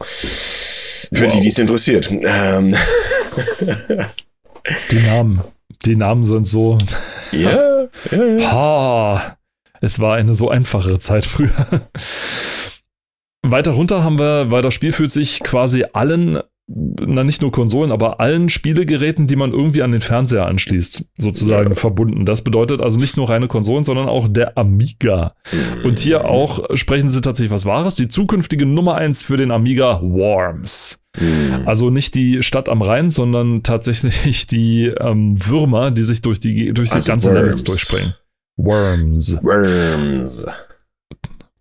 [0.00, 1.32] Für wow.
[1.32, 2.10] die, die es interessiert.
[2.24, 2.74] Ähm
[4.90, 5.42] Die Namen.
[5.84, 6.78] Die Namen sind so.
[7.32, 7.88] Ja.
[8.10, 8.52] ja, ja.
[8.52, 9.36] Ha.
[9.80, 11.50] Es war eine so einfachere Zeit früher.
[13.44, 17.90] Weiter runter haben wir, weil das Spiel fühlt sich quasi allen, na nicht nur Konsolen,
[17.90, 21.74] aber allen Spielegeräten, die man irgendwie an den Fernseher anschließt, sozusagen ja.
[21.74, 22.24] verbunden.
[22.24, 25.34] Das bedeutet also nicht nur reine Konsolen, sondern auch der Amiga.
[25.82, 27.96] Und hier auch sprechen sie tatsächlich was Wahres.
[27.96, 31.01] Die zukünftige Nummer 1 für den Amiga Worms.
[31.18, 31.66] Mhm.
[31.66, 36.72] Also nicht die Stadt am Rhein, sondern tatsächlich die ähm, Würmer, die sich durch die,
[36.72, 37.40] durch also die ganze Worms.
[37.40, 38.14] Levels durchspringen.
[38.56, 39.38] Worms.
[39.42, 40.46] Worms.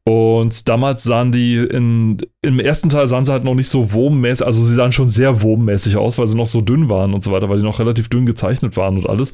[0.03, 4.43] Und damals sahen die in, im ersten Teil sahen sie halt noch nicht so wurmmäßig,
[4.43, 7.31] also sie sahen schon sehr wurmmäßig aus, weil sie noch so dünn waren und so
[7.31, 9.33] weiter, weil die noch relativ dünn gezeichnet waren und alles.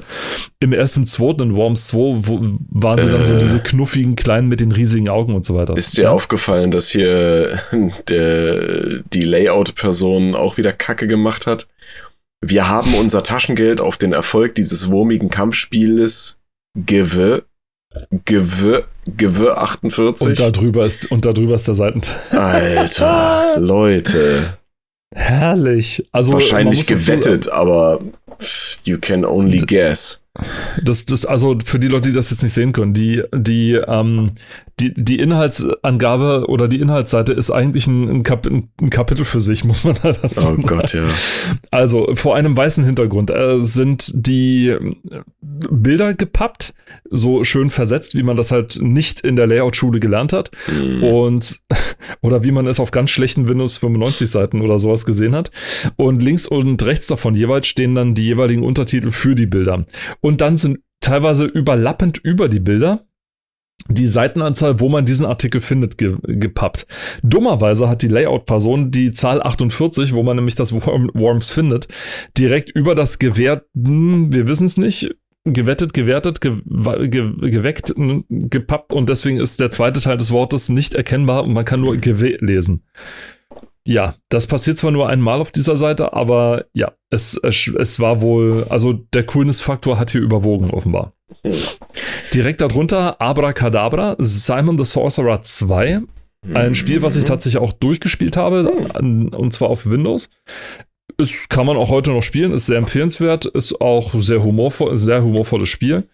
[0.60, 1.96] Im ersten, zweiten, in Worms 2,
[2.28, 3.38] wo, waren sie äh, dann so äh.
[3.38, 5.74] diese knuffigen Kleinen mit den riesigen Augen und so weiter.
[5.74, 6.10] Ist dir ja?
[6.10, 7.58] aufgefallen, dass hier
[8.08, 11.66] der, die Layout-Person auch wieder Kacke gemacht hat?
[12.44, 16.38] Wir haben unser Taschengeld auf den Erfolg dieses wurmigen Kampfspieles
[16.76, 17.44] give
[18.24, 18.84] Gewir,
[19.16, 20.28] Gewir 48.
[20.28, 22.78] Und darüber ist, und darüber ist der Seitenteil.
[22.78, 24.58] Alter, Leute.
[25.14, 26.06] Herrlich.
[26.12, 28.00] Also, Wahrscheinlich gewettet, aber
[28.84, 30.20] you can only guess.
[30.82, 34.32] Das, das, also für die Leute, die das jetzt nicht sehen können, die, die, ähm,
[34.80, 39.64] die, die Inhaltsangabe oder die Inhaltsseite ist eigentlich ein, ein, Kap ein Kapitel für sich,
[39.68, 40.62] muss man da dazu oh sagen.
[40.62, 41.06] Gott, ja.
[41.70, 44.76] Also vor einem weißen Hintergrund äh, sind die
[45.40, 46.74] Bilder gepappt,
[47.10, 50.50] so schön versetzt, wie man das halt nicht in der Layout-Schule gelernt hat.
[50.68, 51.02] Mhm.
[51.02, 51.60] Und
[52.20, 55.50] oder wie man es auf ganz schlechten Windows 95 Seiten oder sowas gesehen hat.
[55.96, 59.84] Und links und rechts davon jeweils stehen dann die jeweiligen Untertitel für die Bilder.
[60.20, 63.04] Und dann sind teilweise überlappend über die Bilder
[63.88, 66.86] die Seitenanzahl, wo man diesen Artikel findet, ge gepappt.
[67.22, 71.88] Dummerweise hat die Layout-Person die Zahl 48, wo man nämlich das Worm Worms findet,
[72.36, 75.14] direkt über das Gewährt, wir wissen es nicht,
[75.44, 76.56] gewettet, gewertet, ge
[77.08, 77.94] ge geweckt,
[78.28, 81.96] gepappt und deswegen ist der zweite Teil des Wortes nicht erkennbar und man kann nur
[81.96, 82.82] gewe lesen.
[83.88, 88.20] Ja, das passiert zwar nur einmal auf dieser Seite, aber ja, es, es, es war
[88.20, 91.14] wohl, also der Coolness-Faktor hat hier überwogen, offenbar.
[92.34, 96.02] Direkt darunter Abracadabra, Simon the Sorcerer 2.
[96.52, 97.28] Ein Spiel, was ich mhm.
[97.28, 100.28] tatsächlich auch durchgespielt habe, und zwar auf Windows.
[101.16, 105.22] Es kann man auch heute noch spielen, ist sehr empfehlenswert, ist auch sehr humorvoll, sehr
[105.22, 106.06] humorvolles Spiel.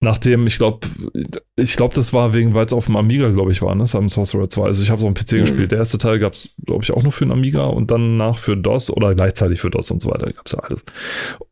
[0.00, 0.86] Nachdem, ich glaube,
[1.56, 3.84] ich glaube, das war wegen, weil es auf dem Amiga, glaube ich, war, ne?
[3.86, 4.62] Simon Sorcerer 2.
[4.64, 5.40] Also ich habe es auf dem PC mhm.
[5.40, 5.72] gespielt.
[5.72, 8.38] Der erste Teil gab es, glaube ich, auch nur für den Amiga und dann nach
[8.38, 10.32] für DOS oder gleichzeitig für DOS und so weiter.
[10.32, 10.84] Gab es ja alles.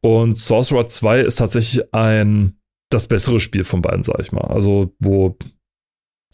[0.01, 2.57] Und Sorcerer 2 ist tatsächlich ein
[2.89, 4.45] das bessere Spiel von beiden, sag ich mal.
[4.45, 5.37] Also, wo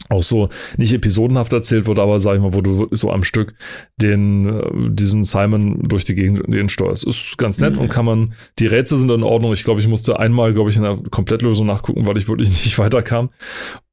[0.08, 3.54] auch so nicht episodenhaft erzählt wurde, aber sag ich mal, wo du so am Stück
[3.96, 7.04] den, äh, diesen Simon durch die Gegend den steuerst.
[7.04, 7.82] Ist ganz nett mhm.
[7.82, 9.52] und kann man, die Rätsel sind in Ordnung.
[9.52, 12.78] Ich glaube, ich musste einmal, glaube ich, in der Komplettlösung nachgucken, weil ich wirklich nicht
[12.78, 13.30] weiterkam.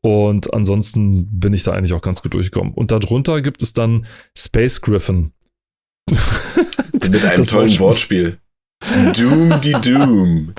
[0.01, 2.73] Und ansonsten bin ich da eigentlich auch ganz gut durchgekommen.
[2.73, 4.05] Und darunter gibt es dann
[4.37, 5.33] Space Griffin.
[6.93, 8.37] Mit einem das tollen Wortspiel.
[9.13, 10.53] Doom die Doom.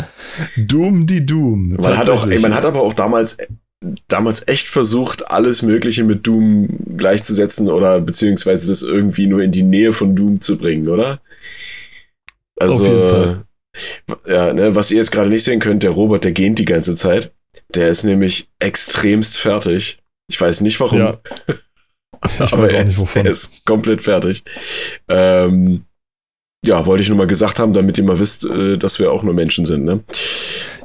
[0.57, 1.77] Doom die Doom.
[1.81, 3.39] Man hat, auch, ey, man hat aber auch damals
[4.09, 9.63] damals echt versucht, alles Mögliche mit Doom gleichzusetzen oder beziehungsweise das irgendwie nur in die
[9.63, 11.21] Nähe von Doom zu bringen, oder?
[12.57, 13.43] Also,
[14.27, 16.95] ja, ne, was ihr jetzt gerade nicht sehen könnt, der Robert, der gähnt die ganze
[16.95, 17.33] Zeit.
[17.75, 19.99] Der ist nämlich extremst fertig.
[20.29, 20.99] Ich weiß nicht warum.
[20.99, 21.21] Ja.
[22.53, 24.45] Aber er ist, er ist, komplett fertig.
[25.09, 25.87] Ähm,
[26.65, 29.23] ja, wollte ich nur mal gesagt haben, damit ihr mal wisst, äh, dass wir auch
[29.23, 30.05] nur Menschen sind, ne?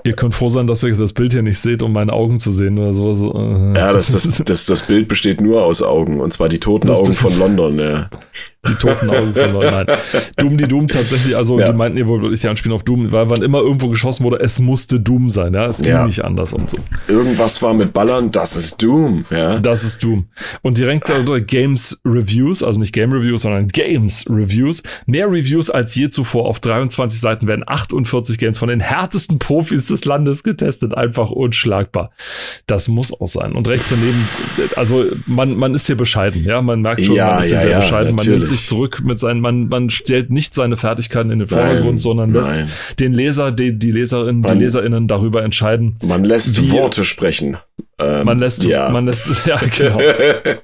[0.06, 2.52] Ihr könnt froh sein, dass ihr das Bild hier nicht seht, um meine Augen zu
[2.52, 3.34] sehen oder so.
[3.76, 6.22] Ja, das, das, das, das Bild besteht nur aus Augen.
[6.22, 8.12] Und zwar die toten Augen von London, ja.
[8.68, 9.86] Die toten Augen von London.
[9.86, 9.98] Nein.
[10.38, 11.66] Doom die Doom tatsächlich, also ja.
[11.66, 14.40] die meinten ihr wohl wirklich die Anspielung auf Doom, weil wann immer irgendwo geschossen wurde,
[14.40, 15.66] es musste Doom sein, ja.
[15.68, 16.06] Es ging ja.
[16.06, 16.78] nicht anders und so.
[17.08, 19.60] Irgendwas war mit Ballern, das ist Doom, ja.
[19.60, 20.28] Das ist Doom.
[20.62, 24.84] Und direkt darunter Games Reviews, also nicht Game Reviews, sondern Games Reviews.
[25.06, 26.46] Mehr Reviews als je zuvor.
[26.46, 30.96] Auf 23 Seiten werden 48 Games von den härtesten Profis des Landes getestet.
[30.96, 32.12] Einfach unschlagbar.
[32.68, 33.54] Das muss auch sein.
[33.54, 34.28] Und rechts daneben,
[34.76, 36.62] also man, man ist hier bescheiden, ja.
[36.62, 38.16] Man merkt schon, ja, man ist hier ja, sehr bescheiden.
[38.16, 38.30] Natürlich.
[38.30, 41.96] Man nimmt sich zurück mit seinen, man, man stellt nicht seine Fertigkeiten in den Vordergrund,
[41.96, 42.70] nein, sondern lässt nein.
[43.00, 45.98] den Leser, die, die Leserinnen, man, die LeserInnen darüber entscheiden.
[46.04, 47.58] Man lässt wie, Worte sprechen.
[47.98, 48.90] Ähm, man lässt, ja.
[48.90, 50.00] man lässt, ja, genau.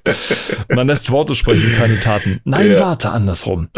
[0.75, 2.41] man lässt Worte sprechen, keine Taten.
[2.43, 3.69] Nein, warte, andersrum.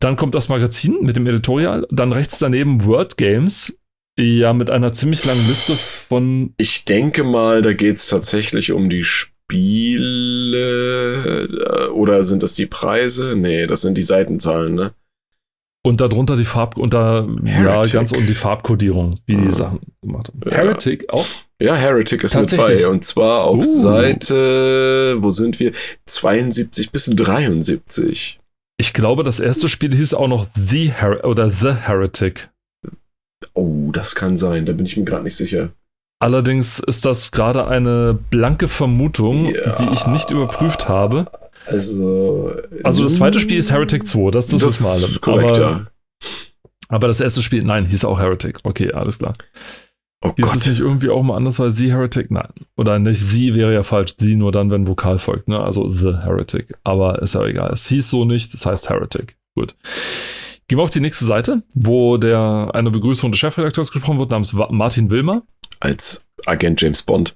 [0.00, 1.86] Dann kommt das Magazin mit dem Editorial.
[1.90, 3.78] Dann rechts daneben Word Games.
[4.18, 6.54] Ja, mit einer ziemlich langen Liste von.
[6.58, 9.32] Ich denke mal, da geht es tatsächlich um die Spiele.
[10.54, 13.34] Äh, oder sind das die Preise?
[13.36, 14.92] Nee, das sind die Seitenzahlen, ne?
[15.84, 17.92] Und darunter die Farb, unter, ja, Heretic.
[17.92, 19.52] ganz unten die Farbkodierung, wie die Ah.
[19.52, 20.40] Sachen gemacht haben.
[20.44, 20.52] Ja.
[20.52, 21.26] Heretic auch?
[21.60, 22.86] Ja, Heretic ist mit bei.
[22.86, 23.62] Und zwar auf Uh.
[23.62, 25.72] Seite, wo sind wir?
[26.06, 28.38] 72 bis 73.
[28.78, 32.48] Ich glaube, das erste Spiel hieß auch noch The Her oder The Heretic.
[33.54, 34.66] Oh, das kann sein.
[34.66, 35.70] Da bin ich mir gerade nicht sicher.
[36.22, 39.74] Allerdings ist das gerade eine blanke Vermutung, Ja.
[39.74, 41.26] die ich nicht überprüft habe.
[41.66, 42.52] Also.
[42.84, 45.08] Also das zweite Spiel ist Heretic 2, das, das, Das ist mal.
[45.10, 45.86] ist korrekt, aber, ja.
[46.88, 48.58] aber das erste Spiel, nein, hieß auch Heretic.
[48.62, 49.32] Okay, alles klar.
[50.24, 50.66] Oh Hieß es Gott.
[50.68, 52.30] nicht irgendwie auch mal anders, weil The Heretic?
[52.30, 52.50] Nein.
[52.76, 54.14] Oder nicht, Sie wäre ja falsch.
[54.18, 55.58] Sie nur dann, wenn Vokal folgt, ne?
[55.58, 56.72] Also The Heretic.
[56.84, 57.72] Aber ist ja egal.
[57.72, 59.36] Es hieß so nicht, das heißt Heretic.
[59.56, 59.74] Gut.
[60.68, 64.52] Gehen wir auf die nächste Seite, wo der eine Begrüßung des Chefredakteurs gesprochen wird, namens
[64.52, 65.42] Martin Wilmer.
[65.82, 67.34] Als Agent James Bond.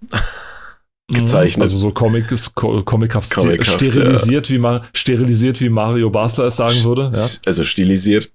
[1.13, 1.63] Gezeichnet.
[1.63, 6.57] Also so Comic ist co comichaft, Comichaft, sterilisiert, wie man sterilisiert, wie Mario Basler es
[6.57, 7.11] sagen würde.
[7.15, 8.31] Ja, Also stilisiert.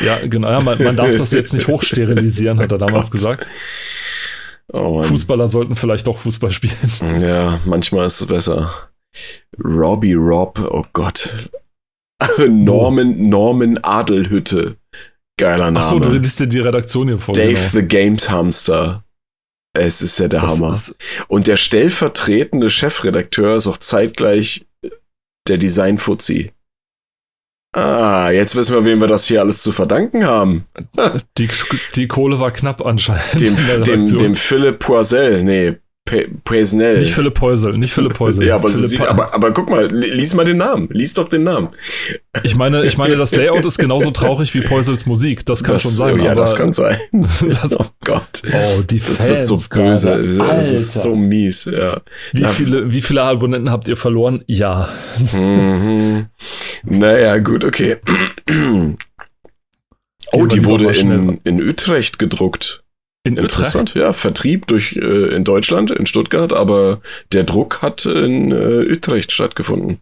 [0.00, 0.50] ja genau.
[0.50, 3.12] Ja, man, man darf das jetzt nicht hochsterilisieren, hat er damals Gott.
[3.12, 3.50] gesagt.
[4.72, 5.02] Oh.
[5.02, 6.76] Fußballer sollten vielleicht doch Fußball spielen.
[7.20, 8.72] Ja, manchmal ist es besser.
[9.64, 11.28] Robbie Rob, oh Gott.
[12.48, 14.76] Norman, Norman Adelhütte.
[15.38, 16.18] Geiler Achso, du Name.
[16.18, 17.34] liest dir die Redaktion hier vor.
[17.34, 17.68] Dave genau.
[17.72, 19.02] the Games Hamster.
[19.72, 20.76] Es ist ja der Das Hammer.
[21.28, 24.66] Und der stellvertretende Chefredakteur ist auch zeitgleich
[25.48, 26.52] der Design-Fuzzi.
[27.72, 30.66] Ah, jetzt wissen wir, wem wir das hier alles zu verdanken haben.
[31.38, 31.48] Die,
[31.94, 33.40] die Kohle war knapp anscheinend.
[33.40, 35.44] Dem, dem, dem Philipp Poisel.
[35.44, 35.76] Nee,
[36.10, 36.98] Pe Poisnel.
[36.98, 38.44] nicht Philipp Heusel, nicht Philipp Heusel.
[38.46, 40.88] Ja, aber, Philipp aber, aber guck mal, li- lies mal den Namen.
[40.90, 41.68] Lies doch den Namen.
[42.42, 45.46] ich meine, ich meine, das Layout ist genauso traurig wie Heusels Musik.
[45.46, 46.20] Das kann das, schon sein.
[46.20, 46.98] oh Ja, das kann sein.
[47.62, 48.42] das, Oh Gott.
[48.52, 49.68] oh, die Das Fans wird so böse.
[50.08, 50.22] gerade.
[50.58, 51.08] Es ist Alter.
[51.10, 52.00] so mies, ja.
[52.32, 52.48] wie, Ja.
[52.48, 54.42] viele, wie viele Abonnenten habt ihr verloren?
[54.46, 54.88] Ja.
[55.32, 56.26] Mhm.
[56.84, 57.98] Naja, gut, okay.
[60.32, 62.82] Oh, die wurde in, in Utrecht gedruckt.
[63.36, 63.52] In Utrecht.
[63.52, 64.12] Interessant, ja.
[64.12, 67.00] Vertrieb durch äh, in Deutschland, in Stuttgart, aber
[67.32, 70.00] der Druck hat in äh, Utrecht stattgefunden.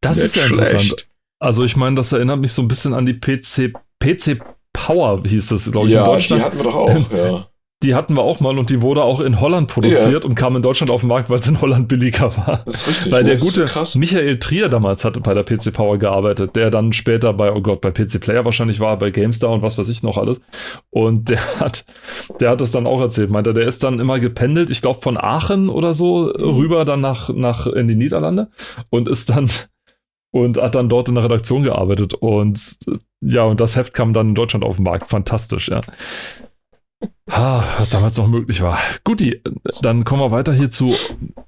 [0.00, 0.80] Das ist ja Nicht interessant.
[0.82, 1.08] schlecht.
[1.38, 4.40] Also ich meine, das erinnert mich so ein bisschen an die PC, PC
[4.72, 6.42] Power hieß das, glaube ich, in Ja, die Deutschland.
[6.44, 7.48] hatten wir doch auch, ja.
[7.86, 10.62] Die hatten wir auch mal und die wurde auch in Holland produziert und kam in
[10.62, 12.62] Deutschland auf den Markt, weil es in Holland billiger war.
[12.66, 13.12] Das ist richtig.
[13.12, 13.94] Weil der gute krass.
[13.94, 17.80] Michael Trier damals hatte bei der PC Power gearbeitet, der dann später bei, oh Gott,
[17.80, 20.40] bei PC Player wahrscheinlich war, bei GameStar und was weiß ich noch alles.
[20.90, 21.84] Und der hat,
[22.40, 25.00] der hat das dann auch erzählt, meinte, er, der ist dann immer gependelt, ich glaube
[25.00, 28.48] von Aachen oder so, rüber dann nach, nach in die Niederlande
[28.90, 29.48] und ist dann
[30.32, 32.78] und hat dann dort in der Redaktion gearbeitet und
[33.20, 35.08] ja, und das Heft kam dann in Deutschland auf den Markt.
[35.08, 35.82] Fantastisch, ja.
[37.28, 38.78] Ah, was damals noch möglich war.
[39.02, 39.42] Guti,
[39.82, 40.94] dann kommen wir weiter hier zu,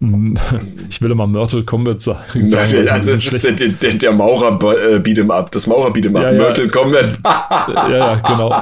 [0.00, 0.36] mm,
[0.90, 2.50] ich will immer Myrtle Combat sagen.
[2.50, 5.68] sagen, weil ich ein also es ist der, der, der Maurer äh, Beat'em Up, das
[5.68, 6.38] Maurer Beat'em Up, Ja, ja.
[6.38, 7.18] Myrtle Combat.
[7.24, 8.54] ja, ja, genau.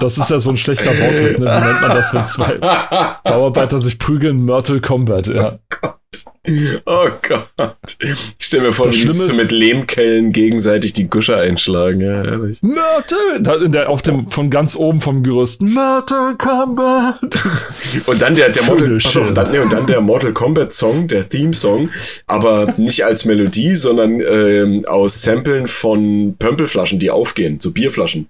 [0.00, 1.46] Das ist ja so ein schlechter Wortwitz, ne?
[1.46, 2.58] Wie nennt man das, wenn zwei
[3.24, 4.44] Bauarbeiter sich prügeln?
[4.44, 5.58] Myrtle Combat, ja.
[5.82, 5.88] Oh
[6.84, 7.96] Gott.
[8.00, 12.00] Ich stell mir vor, Das wie Schlimme so mit Lehmkellen gegenseitig die Gusche einschlagen.
[12.00, 12.60] Ja, ehrlich.
[12.62, 15.60] Der, auf dem, von ganz oben vom Gerüst.
[15.60, 17.20] Myrtle Combat!
[18.06, 21.08] Und dann der, der Mortal, pass auf, dann, nee, und dann der Mortal Kombat Song,
[21.08, 21.90] der Theme Song,
[22.26, 28.28] aber nicht als Melodie, sondern ähm, aus Samplen von Pömpelflaschen, die aufgehen, so Bierflaschen.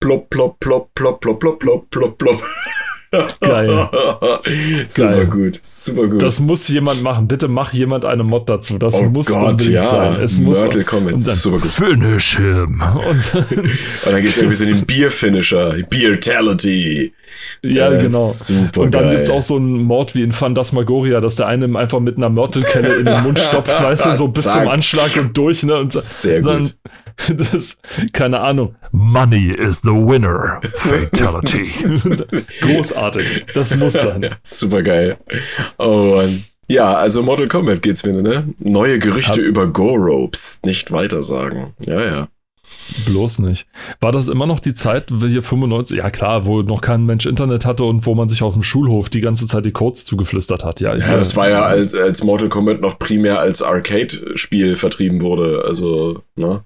[0.00, 2.42] Plop, plop, plop, plop, plop, plop, plop, plop, plop.
[3.40, 3.68] Geil.
[4.88, 5.26] super Geil.
[5.26, 6.22] gut, super gut.
[6.22, 7.26] Das muss jemand machen.
[7.26, 8.78] Bitte mach jemand eine Mod dazu.
[8.78, 9.88] Das oh muss Gott, unbedingt ja.
[9.88, 10.20] sein.
[10.20, 11.70] Es muss Kombat, und dann super gut.
[11.70, 12.82] Finish him.
[12.82, 13.34] Und,
[14.04, 17.12] Und dann gibt's irgendwie so den Bier-Finisher, Beertality.
[17.62, 18.24] ja, Äh, genau.
[18.26, 19.16] Super Und dann geil.
[19.16, 22.28] gibt's auch so einen Mord wie in Phantasmagoria, dass der eine ihm einfach mit einer
[22.28, 24.54] Mörtelkelle in den Mund stopft, weißt du, so bis Zack.
[24.62, 25.76] zum Anschlag und durch, ne?
[25.76, 26.74] Und Sehr dann, gut.
[27.52, 27.78] Das,
[28.12, 28.76] keine Ahnung.
[28.92, 30.60] Money is the winner.
[30.76, 31.72] Fatality.
[32.60, 32.97] Großartig.
[33.54, 34.28] Das muss sein.
[34.42, 35.18] Super geil.
[35.78, 36.44] Oh Mann.
[36.70, 38.52] Ja, also Mortal Kombat geht's wieder, ne?
[38.60, 40.60] Neue Gerüchte Hab- über Go-Ropes.
[40.64, 41.72] Nicht weiter sagen.
[41.86, 42.28] Ja, ja.
[43.06, 43.66] Bloß nicht.
[44.00, 47.26] War das immer noch die Zeit, wie hier 95, ja klar, wo noch kein Mensch
[47.26, 50.64] Internet hatte und wo man sich auf dem Schulhof die ganze Zeit die Codes zugeflüstert
[50.64, 50.80] hat.
[50.80, 55.64] Ja, Ja, das war ja, als, als Mortal Kombat noch primär als Arcade-Spiel vertrieben wurde.
[55.66, 56.64] Also, ne?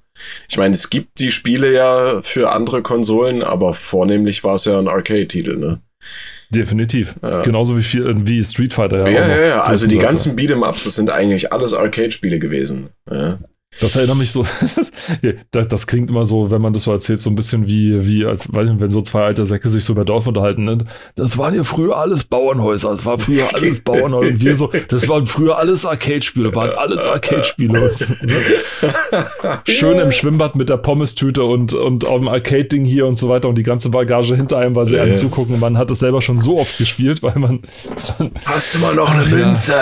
[0.48, 4.78] Ich meine, es gibt die Spiele ja für andere Konsolen, aber vornehmlich war es ja
[4.78, 5.80] ein Arcade-Titel, ne?
[6.50, 7.14] Definitiv.
[7.22, 7.42] Ja.
[7.42, 9.08] Genauso wie, viel, wie Street Fighter.
[9.08, 9.60] Ja, ja, ja.
[9.62, 12.90] Also die ganzen Beat'em Ups, das sind eigentlich alles Arcade-Spiele gewesen.
[13.10, 13.38] Ja.
[13.80, 14.44] Das erinnert mich so,
[15.50, 18.24] das, das, klingt immer so, wenn man das so erzählt, so ein bisschen wie, wie
[18.24, 20.64] als, weiß nicht, wenn so zwei alte Säcke sich so über Dorf unterhalten.
[20.64, 20.78] Ne?
[21.16, 24.32] Das waren ja früher alles Bauernhäuser, das war früher alles Bauernhäuser.
[24.32, 27.72] Und wir so, das waren früher alles Arcade-Spiele, waren alles Arcade-Spiele.
[28.22, 28.42] Ne?
[29.64, 33.48] Schön im Schwimmbad mit der Pommes-Tüte und, und auf dem Arcade-Ding hier und so weiter
[33.48, 35.58] und die ganze Bagage hinter einem, weil sie ja, einem zugucken.
[35.58, 37.62] Man hat es selber schon so oft gespielt, weil man.
[38.18, 39.74] man Hast du mal noch eine Münze?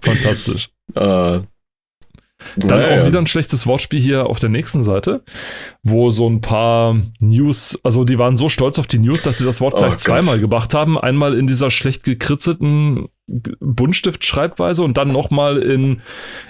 [0.00, 0.70] Fantastisch.
[0.96, 1.42] Uh,
[2.56, 5.22] dann auch wieder ein schlechtes Wortspiel hier auf der nächsten Seite,
[5.82, 9.44] wo so ein paar News, also die waren so stolz auf die News, dass sie
[9.44, 10.40] das Wort gleich oh, zweimal Gott.
[10.40, 10.98] gebracht haben.
[10.98, 16.00] Einmal in dieser schlecht gekritzelten Buntstift-Schreibweise und dann nochmal in,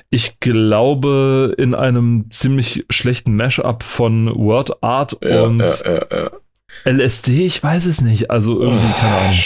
[0.09, 6.31] ich glaube, in einem ziemlich schlechten Mashup von Word Art ja, und ja,
[6.85, 8.31] LSD, ich weiß es nicht.
[8.31, 9.38] Also irgendwie, keine Ahnung.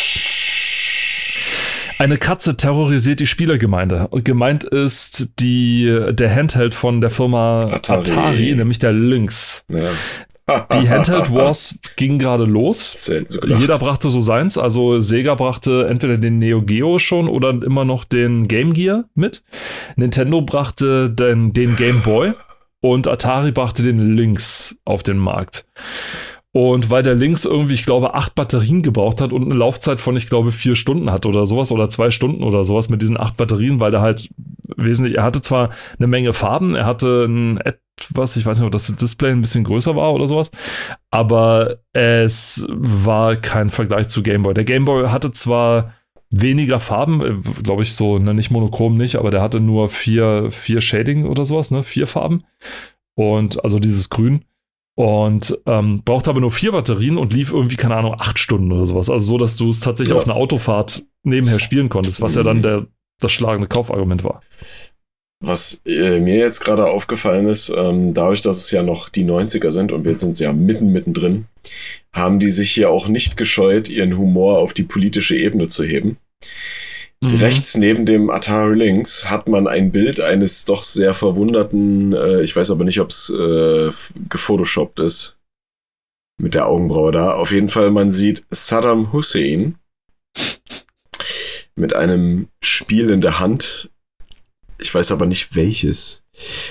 [1.98, 4.09] Eine Katze terrorisiert die Spielergemeinde.
[4.24, 9.66] Gemeint ist die, der Handheld von der Firma Atari, Atari nämlich der Lynx.
[9.68, 9.90] Ja.
[10.46, 13.11] Die Handheld Wars ging gerade los.
[13.59, 14.59] Jeder brachte so seins.
[14.59, 19.42] Also Sega brachte entweder den Neo Geo schon oder immer noch den Game Gear mit.
[19.96, 22.33] Nintendo brachte den, den Game Boy
[22.80, 25.64] und Atari brachte den Lynx auf den Markt.
[26.57, 30.17] Und weil der links irgendwie, ich glaube, acht Batterien gebraucht hat und eine Laufzeit von,
[30.17, 33.37] ich glaube, vier Stunden hat oder sowas oder zwei Stunden oder sowas mit diesen acht
[33.37, 34.31] Batterien, weil der halt
[34.77, 38.71] wesentlich, er hatte zwar eine Menge Farben, er hatte ein etwas, ich weiß nicht, ob
[38.71, 40.53] das Display ein bisschen größer war oder sowas,
[41.11, 44.55] aber es war kein Vergleich zu Game Boy.
[44.55, 45.93] Der Game Boy hatte zwar
[46.31, 50.53] weniger Farben, äh, glaube ich so, ne, nicht monochrom nicht, aber der hatte nur vier,
[50.53, 52.45] vier Shading oder sowas, ne, vier Farben.
[53.17, 54.45] Und also dieses Grün
[54.96, 58.87] und ähm, brauchte aber nur vier Batterien und lief irgendwie, keine Ahnung, acht Stunden oder
[58.87, 59.11] sowas.
[59.11, 60.16] Also so, dass du es tatsächlich ja.
[60.16, 62.62] auf einer Autofahrt nebenher spielen konntest, was ja dann mhm.
[62.62, 62.87] der,
[63.20, 64.40] das schlagende Kaufargument war.
[65.40, 69.70] Was äh, mir jetzt gerade aufgefallen ist, ähm, dadurch, dass es ja noch die 90er
[69.70, 71.46] sind und wir sind ja mitten, mittendrin,
[72.12, 76.18] haben die sich hier auch nicht gescheut, ihren Humor auf die politische Ebene zu heben.
[77.24, 77.40] Mhm.
[77.40, 82.54] Rechts neben dem Atari Lynx hat man ein Bild eines doch sehr verwunderten, äh, ich
[82.54, 83.90] weiß aber nicht, ob es äh,
[84.28, 85.38] gefotoshoppt ist,
[86.38, 87.32] mit der Augenbraue da.
[87.32, 89.76] Auf jeden Fall, man sieht Saddam Hussein
[91.76, 93.90] mit einem Spiel in der Hand.
[94.78, 96.24] Ich weiß aber nicht welches.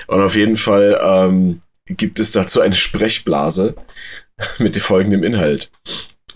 [0.05, 3.73] Und auf jeden Fall ähm, gibt es dazu eine Sprechblase
[4.59, 5.71] mit folgendem Inhalt.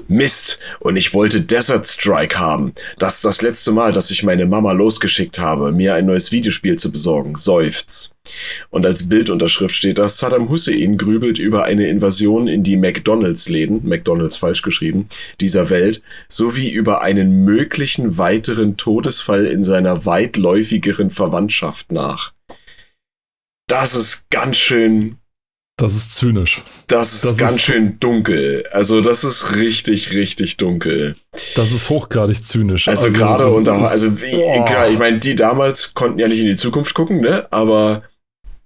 [0.08, 2.72] Mist, und ich wollte Desert Strike haben.
[2.98, 6.78] Das ist das letzte Mal, dass ich meine Mama losgeschickt habe, mir ein neues Videospiel
[6.78, 7.36] zu besorgen.
[7.36, 8.16] Seufz.
[8.70, 14.36] Und als Bildunterschrift steht da, Saddam Hussein grübelt über eine Invasion in die McDonalds-Läden, McDonalds
[14.36, 15.08] falsch geschrieben,
[15.40, 22.34] dieser Welt, sowie über einen möglichen weiteren Todesfall in seiner weitläufigeren Verwandtschaft nach.
[23.68, 25.18] Das ist ganz schön
[25.78, 26.64] das ist zynisch.
[26.88, 28.66] Das ist das ganz ist, schön dunkel.
[28.72, 31.16] Also das ist richtig, richtig dunkel.
[31.56, 32.88] Das ist hochgradig zynisch.
[32.88, 36.48] Also, also gerade unter, also wie, klar, ich meine, die damals konnten ja nicht in
[36.48, 37.48] die Zukunft gucken, ne?
[37.52, 38.02] Aber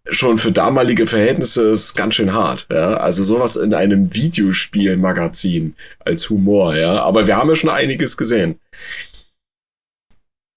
[0.10, 2.68] schon für damalige Verhältnisse ist ganz schön hart.
[2.72, 2.96] Ja?
[2.96, 7.04] Also sowas in einem Videospielmagazin als Humor, ja.
[7.04, 8.58] Aber wir haben ja schon einiges gesehen.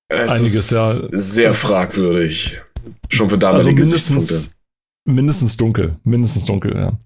[0.08, 1.08] Es einiges, ja.
[1.10, 2.60] Sehr fragwürdig.
[3.08, 4.54] Schon für damalige also Gesichtspunkte.
[5.04, 5.98] Mindestens dunkel.
[6.04, 6.98] Mindestens dunkel, ja.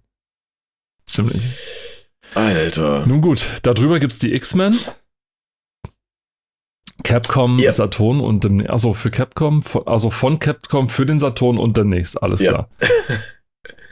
[1.06, 2.08] Ziemlich.
[2.34, 3.06] Alter.
[3.06, 4.76] Nun gut, darüber gibt es die X-Men.
[7.02, 7.72] Capcom, ja.
[7.72, 12.50] Saturn und also für Capcom, also von Capcom für den Saturn und demnächst, alles ja.
[12.52, 12.68] klar.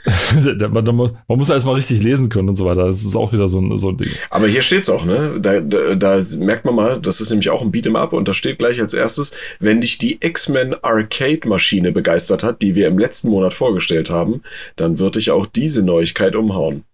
[0.71, 2.87] man, muss erstmal richtig lesen können und so weiter.
[2.87, 4.11] Das ist auch wieder so ein, so ein Ding.
[4.31, 5.38] Aber hier steht es auch, ne?
[5.40, 8.35] Da, da, da, merkt man mal, das ist nämlich auch ein Beat'em Up und da
[8.35, 13.31] steht gleich als erstes, wenn dich die X-Men Arcade-Maschine begeistert hat, die wir im letzten
[13.31, 14.42] Monat vorgestellt haben,
[14.77, 16.85] dann wird dich auch diese Neuigkeit umhauen.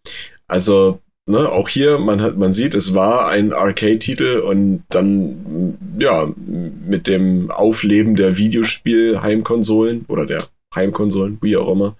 [0.48, 6.28] Also, ne, auch hier, man hat, man sieht, es war ein Arcade-Titel und dann, ja,
[6.36, 10.44] mit dem Aufleben der Videospiel-Heimkonsolen oder der
[10.74, 11.96] Heimkonsolen, wie auch immer,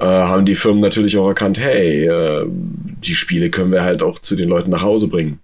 [0.00, 4.18] äh, haben die Firmen natürlich auch erkannt, hey, äh, die Spiele können wir halt auch
[4.18, 5.40] zu den Leuten nach Hause bringen.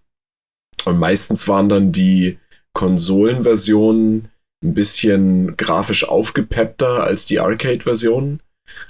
[0.84, 2.38] Und meistens waren dann die
[2.72, 4.28] Konsolenversionen
[4.62, 8.40] ein bisschen grafisch aufgepeppter als die Arcade-Versionen.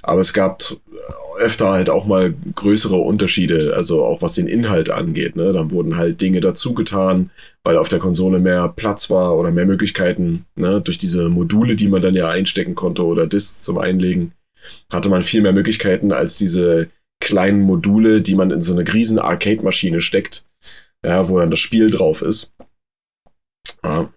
[0.01, 0.63] Aber es gab
[1.37, 5.35] öfter halt auch mal größere Unterschiede, also auch was den Inhalt angeht.
[5.35, 5.51] Ne?
[5.51, 7.29] Dann wurden halt Dinge dazugetan,
[7.63, 10.79] weil auf der Konsole mehr Platz war oder mehr Möglichkeiten ne?
[10.81, 14.31] durch diese Module, die man dann ja einstecken konnte oder Disks zum Einlegen
[14.91, 16.89] hatte man viel mehr Möglichkeiten als diese
[17.21, 20.45] kleinen Module, die man in so eine riesen Arcade-Maschine steckt,
[21.03, 22.53] ja, wo dann das Spiel drauf ist.
[23.83, 24.09] Ja.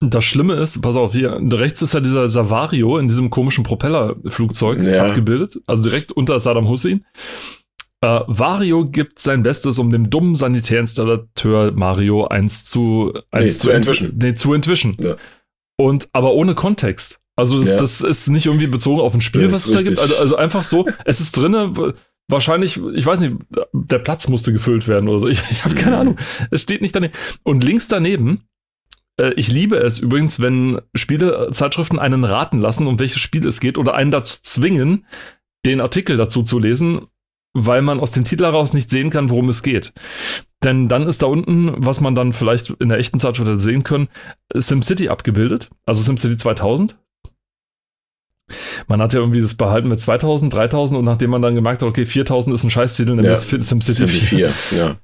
[0.00, 4.78] Das Schlimme ist, pass auf, hier rechts ist ja dieser Savario in diesem komischen Propellerflugzeug
[4.82, 5.06] Ja.
[5.06, 7.04] abgebildet, also direkt unter Saddam Hussein.
[8.02, 13.70] Äh, Vario gibt sein Bestes, um dem dummen Sanitärinstallateur Mario eins zu, eins Nee, zu
[13.70, 14.18] entwischen.
[14.20, 14.96] Nee, zu entwischen.
[15.00, 15.16] Ja.
[15.78, 17.18] Und aber ohne Kontext.
[17.36, 17.76] Also das, Ja.
[17.80, 19.98] das ist nicht irgendwie bezogen auf ein Spiel, Ja, was es da gibt.
[19.98, 21.94] Also, also einfach so, es ist drinne.
[22.28, 23.36] Wahrscheinlich, ich weiß nicht,
[23.72, 25.28] der Platz musste gefüllt werden oder so.
[25.28, 26.00] Ich, ich habe keine Mhm.
[26.00, 26.16] Ahnung.
[26.50, 27.12] Es steht nicht daneben.
[27.44, 28.42] Und links daneben,
[29.20, 33.78] äh, ich liebe es übrigens, wenn Spielezeitschriften einen raten lassen, um welches Spiel es geht
[33.78, 35.04] oder einen dazu zwingen,
[35.64, 37.02] den Artikel dazu zu lesen,
[37.52, 39.92] weil man aus dem Titel heraus nicht sehen kann, worum es geht.
[40.64, 43.82] Denn dann ist da unten, was man dann vielleicht in der echten Zeitschrift hätte sehen
[43.82, 44.08] können,
[44.54, 46.98] SimCity abgebildet, also SimCity 2000.
[48.88, 51.88] Man hat ja irgendwie das behalten mit 2000, 3000 und nachdem man dann gemerkt hat,
[51.88, 54.18] okay, 4000 ist ein Scheißtitel, nämlich Ja, SimCity Sind 4.
[54.20, 54.96] die vier, ja.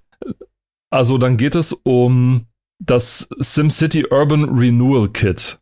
[0.90, 2.46] Also dann geht es um
[2.78, 5.58] das SimCity Urban Renewal Kit.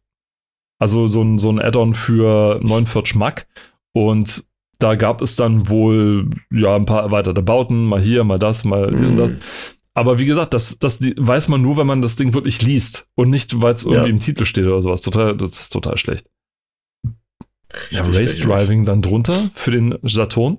[0.79, 3.47] Also so ein, so ein Add-on für 49 Mac.
[3.93, 4.45] Und
[4.79, 8.91] da gab es dann wohl ja ein paar erweiterte Bauten, mal hier, mal das, mal
[8.95, 9.29] dies und das.
[9.31, 9.39] Mhm.
[9.93, 13.29] Aber wie gesagt, das, das weiß man nur, wenn man das Ding wirklich liest und
[13.29, 14.09] nicht, weil es irgendwie Ja.
[14.11, 15.03] im Titel steht oder sowas.
[15.03, 16.27] Total, das ist total schlecht.
[17.91, 18.39] Ja, Race.
[18.39, 20.59] Driving dann drunter für den Saturn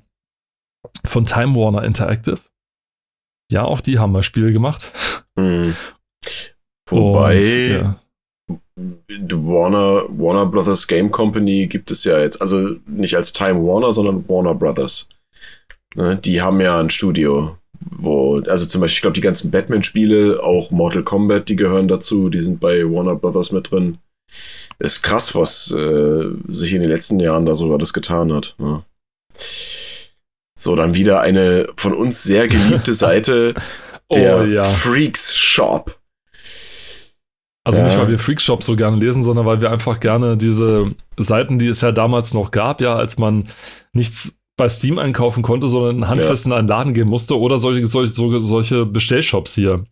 [1.05, 2.39] von Time Warner Interactive.
[3.51, 4.91] Ja, auch die haben mal Spiele gemacht.
[5.35, 5.75] Mhm.
[6.89, 8.01] Wobei, Und, ja.
[8.77, 14.27] Warner, Warner Brothers Game Company gibt es ja jetzt, also nicht als Time Warner, sondern
[14.27, 15.09] Warner Brothers.
[15.95, 20.41] Ne, die haben ja ein Studio, wo, also zum Beispiel, ich glaube, die ganzen Batman-Spiele,
[20.41, 23.97] auch Mortal Kombat, die gehören dazu, die sind bei Warner Brothers mit drin.
[24.79, 28.55] Ist krass, was äh, sich in den letzten Jahren da sogar das getan hat.
[28.57, 28.83] Ne?
[30.57, 33.53] So, dann wieder eine von uns sehr geliebte Seite,
[34.13, 34.63] der oh ja.
[34.63, 35.97] Freaks Shop.
[37.63, 37.85] Also Ja.
[37.85, 41.67] nicht, weil wir Freakshop so gerne lesen, sondern weil wir einfach gerne diese Seiten, die
[41.67, 43.49] es ja damals noch gab, ja, als man
[43.93, 48.41] nichts bei Steam einkaufen konnte, sondern handfest in einen Laden gehen musste oder solche, solche,
[48.41, 49.85] solche Bestellshops hier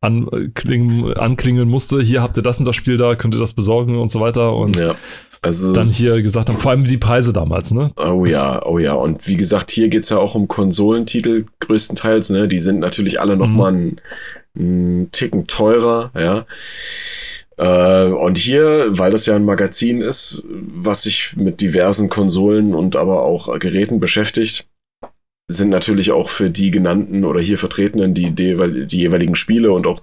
[0.00, 2.00] anklingen, anklingeln musste.
[2.00, 4.54] Hier habt ihr das und das Spiel da, könnt ihr das besorgen und so weiter.
[4.54, 4.94] Und Ja.
[5.40, 7.92] Also dann es- hier gesagt haben, vor allem die Preise damals, ne?
[7.96, 8.94] Oh ja, oh ja.
[8.94, 12.48] Und wie gesagt, hier geht's ja auch um Konsolentitel größtenteils, ne?
[12.48, 13.56] Die sind natürlich alle noch Mhm.
[13.56, 14.00] mal einen,
[14.58, 16.44] einen Ticken teurer, ja.
[17.56, 22.94] Äh, und hier, weil das ja ein Magazin ist, was sich mit diversen Konsolen und
[22.96, 24.66] aber auch Geräten beschäftigt,
[25.48, 28.52] sind natürlich auch für die genannten oder hier vertretenen die, die,
[28.98, 30.00] jeweiligen Spiele und auch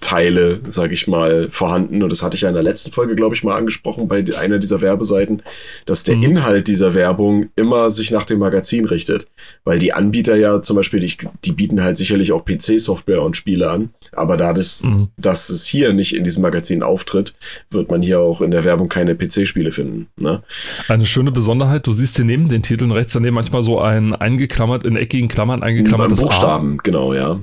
[0.00, 2.02] Zusatzteile, sage ich mal, vorhanden.
[2.02, 4.58] Und das hatte ich ja in der letzten Folge, glaube ich, mal angesprochen bei einer
[4.58, 5.42] dieser Werbeseiten,
[5.86, 6.22] dass der Mhm.
[6.22, 9.26] Inhalt dieser Werbung immer sich nach dem Magazin richtet.
[9.64, 13.70] Weil die Anbieter ja zum Beispiel, die, die bieten halt sicherlich auch PC-Software und Spiele
[13.70, 13.90] an.
[14.12, 15.08] Aber da das, Mhm.
[15.16, 17.34] dass es hier nicht in diesem Magazin auftritt,
[17.70, 20.06] wird man hier auch in der Werbung keine PC-Spiele finden.
[20.16, 20.42] Ne?
[20.88, 24.84] Eine schöne Besonderheit, du siehst hier neben den Titeln rechts daneben manchmal so ein eingeklammert,
[24.84, 26.26] in eckigen Klammern eingeklammertes A.
[26.26, 27.40] Buchstaben, genau, ja.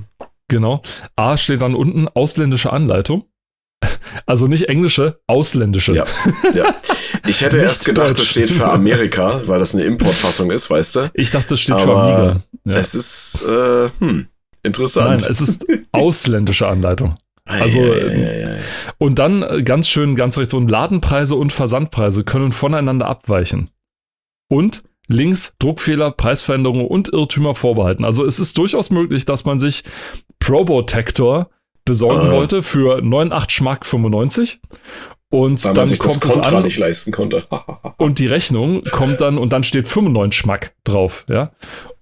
[0.48, 0.82] Genau.
[1.16, 3.24] A steht dann unten ausländische Anleitung.
[4.24, 5.94] Also nicht englische, ausländische.
[5.94, 6.06] Ja.
[6.54, 6.74] ja.
[7.26, 8.18] Ich hätte erst gedacht, Deutsch.
[8.18, 11.10] das steht für Amerika, weil das eine Importfassung ist, weißt du?
[11.14, 12.42] Ich dachte, das steht für Aber Amiga.
[12.64, 12.72] Ja.
[12.74, 14.26] Es ist, äh, hm,
[14.62, 15.10] interessant.
[15.22, 17.16] Nein, es ist ausländische Anleitung.
[17.44, 18.60] also, Ei, ei, ei, ei.
[18.98, 23.70] Und dann äh, ganz schön, ganz rechts unten, Ladenpreise und Versandpreise können voneinander abweichen.
[24.48, 28.04] Und links Druckfehler, Preisveränderungen und Irrtümer vorbehalten.
[28.04, 29.84] Also es ist durchaus möglich, dass man sich
[30.40, 31.50] Probotector
[31.84, 32.32] besorgen Ah.
[32.32, 34.60] wollte für 9,8 Schmack 95
[35.30, 37.44] und Weil dann das kommt es Kontra an nicht leisten konnte.
[37.98, 41.52] und die Rechnung kommt dann und dann steht 95 Schmack drauf, ja.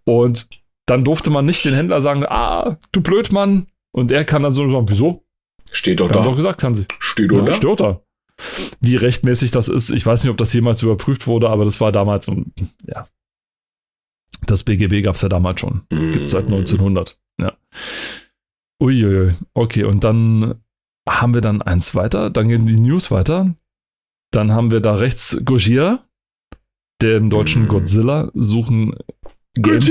[0.05, 0.47] Und
[0.87, 3.67] dann durfte man nicht den Händler sagen, ah, du Blödmann.
[3.93, 5.23] Und er kann dann so sagen, wieso?
[5.71, 6.37] Steht doch Wir haben doch da.
[6.37, 6.85] gesagt, kann sie.
[6.99, 7.55] Steht doch Ja, da.
[7.55, 8.01] stört da.
[8.81, 11.93] Wie rechtmäßig das ist, ich weiß nicht, ob das jemals überprüft wurde, aber das war
[11.93, 12.53] damals, um,
[12.87, 13.09] ja.
[14.47, 15.83] Das BGB gab es ja damals schon.
[15.89, 16.55] Gibt seit Mhm.
[16.55, 17.19] 1900.
[17.41, 17.57] Ja.
[18.83, 19.35] Uiuiui.
[19.55, 20.61] Okay, und dann
[21.09, 23.55] haben wir dann eins weiter, dann gehen die News weiter.
[24.33, 26.05] Dann haben wir da rechts Gojira,
[27.01, 27.69] der im deutschen Mhm.
[27.69, 28.93] Godzilla suchen
[29.55, 29.89] Games.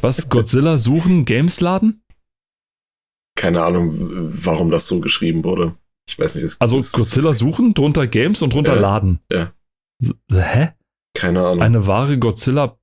[0.00, 0.28] Was?
[0.28, 2.02] Godzilla suchen Games-Laden?
[3.36, 3.94] Keine Ahnung,
[4.44, 5.76] warum das so geschrieben wurde.
[6.08, 6.44] Ich weiß nicht.
[6.44, 9.20] Das, Also das, Godzilla suchen, drunter Games und drunter Ja, Laden.
[9.30, 9.52] ja.
[10.32, 10.70] Hä?
[11.14, 11.62] Keine Ahnung.
[11.62, 12.78] Eine wahre Godzilla.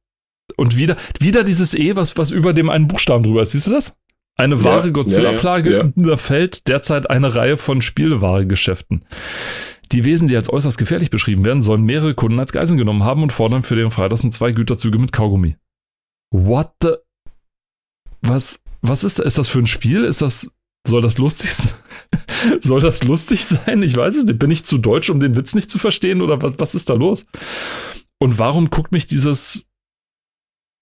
[0.56, 3.52] Und wieder, wieder dieses E, was, was über dem einen Buchstaben drüber ist.
[3.52, 3.98] Siehst du das?
[4.38, 5.72] Eine wahre ja, Godzilla-Plage.
[5.72, 5.92] ja, ja.
[5.96, 9.06] Da fällt derzeit eine Reihe von Spielwaregeschäften.
[9.92, 13.22] Die Wesen, die als äußerst gefährlich beschrieben werden, sollen mehrere Kunden als Geiseln genommen haben
[13.24, 15.58] und fordern für den Freitags zwei Güterzüge mit Kaugummi.
[16.32, 16.94] What the?
[18.22, 20.04] Was, was ist, ist das für ein Spiel?
[20.06, 20.56] Ist das,
[20.88, 21.74] Soll das lustig sein?
[22.62, 23.84] Soll das lustig sein?
[23.84, 24.40] Ich weiß es nicht.
[24.40, 26.94] Bin ich zu deutsch, um den Witz nicht zu verstehen oder was, was ist da
[26.94, 27.26] los?
[28.20, 29.66] Und warum guckt mich dieses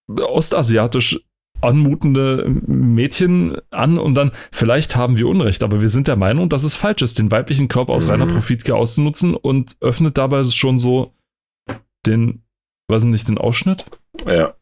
[0.08, 1.20] ostasiatisch
[1.62, 6.64] anmutende Mädchen an und dann, vielleicht haben wir Unrecht, aber wir sind der Meinung, dass
[6.64, 8.12] es falsch ist, den weiblichen Körper aus mhm.
[8.12, 11.14] reiner Profitgier auszunutzen und öffnet dabei schon so
[12.06, 12.44] den,
[12.90, 13.86] weiß nicht, den Ausschnitt?
[14.26, 14.54] Ja.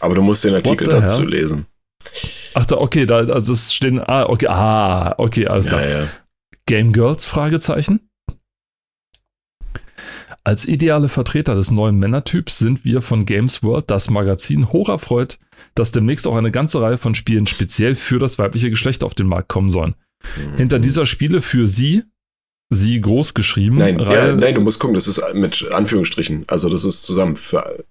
[0.00, 1.30] Aber du musst den Artikel dazu hell?
[1.30, 1.66] lesen.
[2.54, 5.82] Ach, da, okay, da, also das stehen, ah, okay, ah, okay, alles klar.
[5.82, 6.08] Ja, ja.
[6.66, 8.08] Game Girls, Fragezeichen.
[10.44, 15.38] Als ideale Vertreter des neuen Männertyps sind wir von Games World, das Magazin, hoch erfreut,
[15.74, 19.26] dass demnächst auch eine ganze Reihe von Spielen speziell für das weibliche Geschlecht auf den
[19.26, 19.94] Markt kommen sollen.
[20.36, 20.56] Mhm.
[20.56, 22.04] Hinter dieser Spiele für sie,
[22.68, 23.78] sie groß geschrieben.
[23.78, 26.44] Nein, ja, nein, du musst gucken, das ist mit Anführungsstrichen.
[26.46, 27.84] Also das ist zusammen für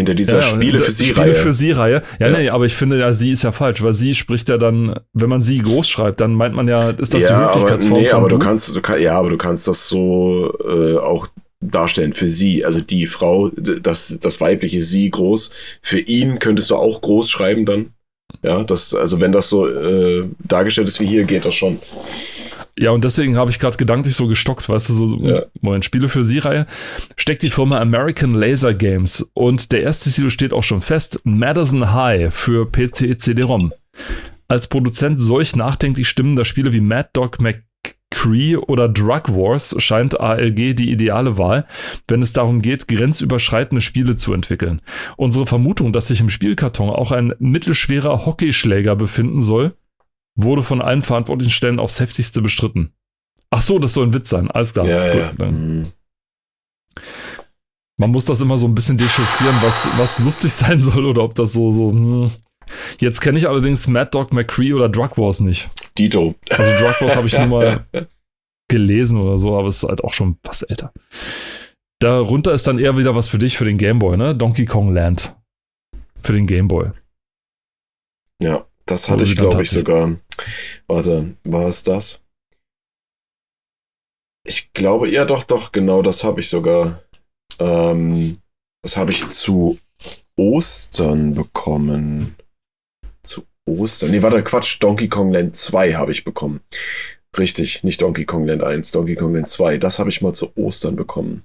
[0.00, 1.28] hinter dieser ja, Spiele für sie Reihe.
[1.28, 2.02] Spiele für sie Reihe.
[2.18, 4.58] Ja, ja, nee, aber ich finde ja, sie ist ja falsch, weil sie spricht ja
[4.58, 7.92] dann, wenn man sie groß schreibt, dann meint man ja, ist das ja, die Höflichkeitsform
[7.92, 11.28] aber, nee, aber du kannst, du kann, ja, aber du kannst das so äh, auch
[11.60, 15.78] darstellen für sie, also die Frau, das, das weibliche sie groß.
[15.82, 17.90] Für ihn könntest du auch groß schreiben dann.
[18.42, 21.78] Ja, das, also wenn das so äh, dargestellt ist wie hier, geht das schon.
[22.78, 25.42] Ja, und deswegen habe ich gerade gedanklich so gestockt, weißt du, so, ja.
[25.60, 26.66] Moment, Spiele für sie-Reihe,
[27.16, 31.92] steckt die Firma American Laser Games und der erste Titel steht auch schon fest, Madison
[31.92, 33.72] High für PC CD-ROM.
[34.48, 40.74] Als Produzent solch nachdenklich stimmender Spiele wie Mad Dog McCree oder Drug Wars scheint ALG
[40.74, 41.66] die ideale Wahl,
[42.08, 44.82] wenn es darum geht, grenzüberschreitende Spiele zu entwickeln.
[45.16, 49.72] Unsere Vermutung, dass sich im Spielkarton auch ein mittelschwerer Hockeyschläger befinden soll,
[50.42, 52.92] wurde von allen verantwortlichen Stellen aufs heftigste bestritten.
[53.50, 54.50] Ach so, das soll ein Witz sein.
[54.50, 54.86] Alles klar.
[54.86, 55.50] Ja, Gut, ja.
[55.50, 55.92] Mhm.
[57.98, 61.34] Man muss das immer so ein bisschen dechiffrieren, was, was lustig sein soll oder ob
[61.34, 62.30] das so, so, hm.
[63.00, 65.68] Jetzt kenne ich allerdings Mad Dog McCree oder Drug Wars nicht.
[65.98, 66.34] Dito.
[66.50, 67.84] Also Drug Wars habe ich nur mal
[68.68, 70.92] gelesen oder so, aber es ist halt auch schon was älter.
[71.98, 74.34] Darunter ist dann eher wieder was für dich, für den Gameboy, ne?
[74.34, 75.36] Donkey Kong Land.
[76.22, 76.92] Für den Gameboy.
[78.42, 78.64] Ja.
[78.90, 80.16] Das hatte ich, glaube ich, sogar.
[80.88, 82.24] Warte, war es das?
[84.44, 87.00] Ich glaube, ja, doch, doch, genau, das habe ich sogar.
[87.60, 88.38] Ähm,
[88.82, 89.78] das habe ich zu
[90.36, 92.34] Ostern bekommen.
[93.22, 94.10] Zu Ostern.
[94.10, 94.78] Nee, warte, Quatsch.
[94.80, 96.60] Donkey Kong Land 2 habe ich bekommen.
[97.38, 99.78] Richtig, nicht Donkey Kong Land 1, Donkey Kong Land 2.
[99.78, 101.44] Das habe ich mal zu Ostern bekommen.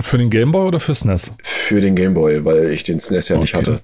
[0.00, 1.30] Für den Gameboy oder für SNES?
[1.42, 3.40] Für den Gameboy, weil ich den SNES ja okay.
[3.40, 3.80] nicht hatte.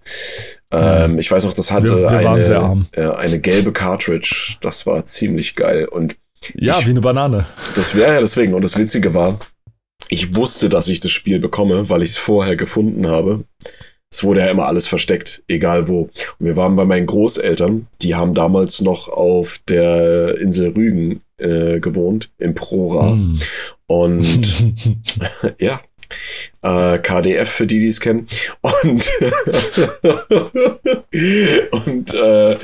[0.72, 4.56] Ähm, ich weiß auch, das hatte wir, wir eine, äh, eine gelbe Cartridge.
[4.60, 5.86] Das war ziemlich geil.
[5.86, 6.16] Und
[6.54, 7.46] ja, ich, wie eine Banane.
[7.74, 8.54] Das wäre ja deswegen.
[8.54, 9.38] Und das Witzige war,
[10.08, 13.44] ich wusste, dass ich das Spiel bekomme, weil ich es vorher gefunden habe.
[14.12, 16.02] Es wurde ja immer alles versteckt, egal wo.
[16.38, 21.78] Und wir waren bei meinen Großeltern, die haben damals noch auf der Insel Rügen äh,
[21.78, 23.14] gewohnt, im Prora.
[23.14, 23.38] Mm.
[23.86, 24.74] Und
[25.60, 25.80] ja,
[26.62, 28.26] äh, KDF für die, die es kennen.
[28.60, 29.10] Und,
[31.86, 32.58] und äh,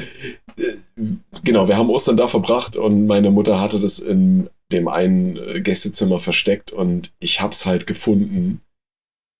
[1.45, 6.19] genau, wir haben Ostern da verbracht und meine Mutter hatte das in dem einen Gästezimmer
[6.19, 8.61] versteckt und ich hab's halt gefunden.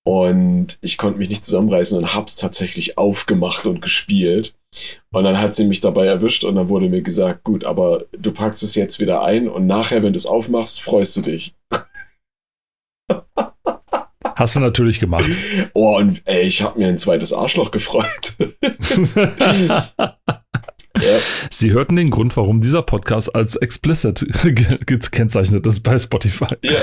[0.05, 4.53] Und ich konnte mich nicht zusammenreißen und hab's tatsächlich aufgemacht und gespielt.
[5.11, 8.31] Und dann hat sie mich dabei erwischt und dann wurde mir gesagt, gut, aber du
[8.31, 11.55] packst es jetzt wieder ein und nachher, wenn du es aufmachst, freust du dich.
[14.37, 15.25] Hast du natürlich gemacht.
[15.73, 18.37] Oh, und ey, ich habe mir ein zweites Arschloch gefreut.
[20.99, 21.19] Ja.
[21.51, 24.25] Sie hörten den Grund, warum dieser Podcast als explicit
[24.87, 26.55] gekennzeichnet ist bei Spotify.
[26.63, 26.79] Ja,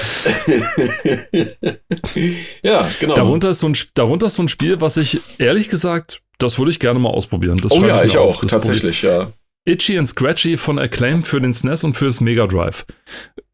[2.62, 3.16] ja genau.
[3.16, 6.70] Darunter ist, so ein, darunter ist so ein Spiel, was ich ehrlich gesagt, das würde
[6.70, 7.58] ich gerne mal ausprobieren.
[7.60, 9.32] Das oh ja, ich, ich auch, tatsächlich, ja.
[9.66, 12.84] Itchy and Scratchy von Acclaim für den SNES und fürs Mega Drive.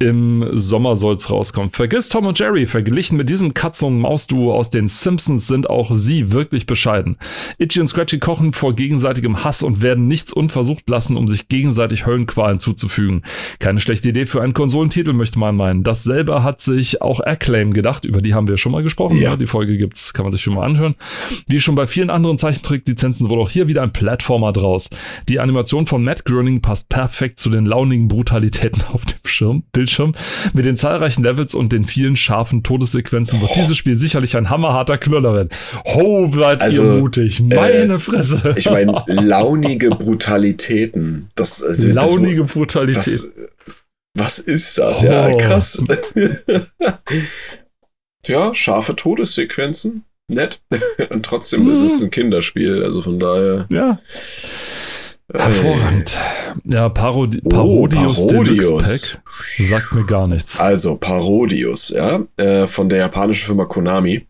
[0.01, 1.71] Im Sommer soll's rauskommen.
[1.71, 2.67] Vergiss Tom und Jerry.
[2.67, 7.17] Verglichen mit diesem Katze- und Maus-Duo aus den Simpsons sind auch sie wirklich bescheiden.
[7.59, 12.07] Itchy und Scratchy kochen vor gegenseitigem Hass und werden nichts unversucht lassen, um sich gegenseitig
[12.07, 13.23] Höllenqualen zuzufügen.
[13.59, 15.85] Keine schlechte Idee für einen Konsolentitel, möchte man meinen.
[15.85, 18.05] Dasselbe hat sich auch Acclaim gedacht.
[18.05, 19.19] Über die haben wir schon mal gesprochen.
[19.19, 19.37] Ja.
[19.37, 20.97] Die Folge gibt's, kann man sich schon mal anhören.
[21.47, 24.89] Wie schon bei vielen anderen Zeichentrick-Lizenzen wurde auch hier wieder ein Plattformer draus.
[25.29, 29.65] Die Animation von Matt Groening passt perfekt zu den launigen Brutalitäten auf dem Schirm.
[29.73, 30.15] Bild Bildschirm.
[30.53, 34.99] Mit den zahlreichen Levels und den vielen scharfen Todessequenzen wird dieses Spiel sicherlich ein hammerharter
[34.99, 35.49] Knüller werden.
[35.87, 37.41] Ho, bleibt also, ihr mutig.
[37.41, 38.55] Meine äh, Fresse.
[38.57, 41.31] Ich meine, launige Brutalitäten.
[41.35, 42.97] Das, also, launige das, Brutalität.
[42.97, 43.33] Was,
[44.15, 45.03] was ist das?
[45.03, 45.07] Oh.
[45.07, 45.83] Ja, krass.
[48.27, 50.05] ja, scharfe Todessequenzen.
[50.29, 50.61] Nett.
[51.11, 51.71] Und trotzdem mhm.
[51.71, 52.85] ist es ein Kinderspiel.
[52.85, 53.67] Also von daher.
[53.71, 53.99] Ja.
[55.33, 56.19] Hervorragend.
[56.65, 59.13] Ja, Parodi oh, Parodius, Parodius.
[59.13, 60.59] Pack sagt mir gar nichts.
[60.59, 64.27] Also, Parodius, ja, äh, von der japanischen Firma Konami.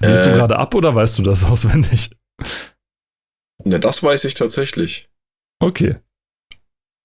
[0.00, 2.10] Liest äh, du gerade ab oder weißt du das auswendig?
[3.64, 5.08] Ne, das weiß ich tatsächlich.
[5.60, 5.96] Okay.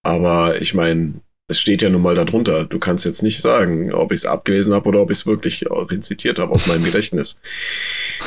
[0.04, 2.66] Aber ich meine, es steht ja nun mal darunter.
[2.66, 5.66] Du kannst jetzt nicht sagen, ob ich es abgelesen habe oder ob ich es wirklich
[5.70, 7.40] rezitiert habe aus meinem Gedächtnis.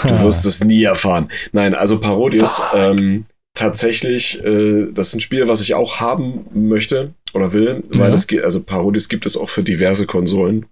[0.06, 1.30] Du wirst es nie erfahren.
[1.52, 7.14] Nein, also Parodius, ähm, tatsächlich, äh, das ist ein Spiel, was ich auch haben möchte
[7.34, 8.10] oder will, weil ja.
[8.10, 10.66] das geht, also Parodius gibt es auch für diverse Konsolen.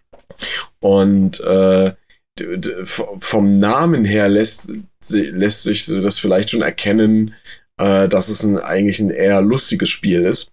[0.81, 1.93] Und äh,
[3.19, 4.71] vom Namen her lässt,
[5.11, 7.35] lässt sich das vielleicht schon erkennen,
[7.79, 10.53] äh, dass es ein, eigentlich ein eher lustiges Spiel ist.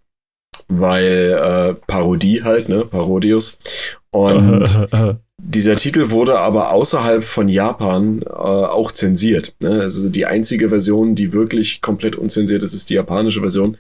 [0.68, 2.86] Weil äh, Parodie halt, ne?
[2.86, 3.58] Parodius.
[4.12, 4.88] Und
[5.38, 9.56] dieser Titel wurde aber außerhalb von Japan äh, auch zensiert.
[9.60, 9.82] Ne?
[9.82, 13.78] Also die einzige Version, die wirklich komplett unzensiert ist, ist die japanische Version.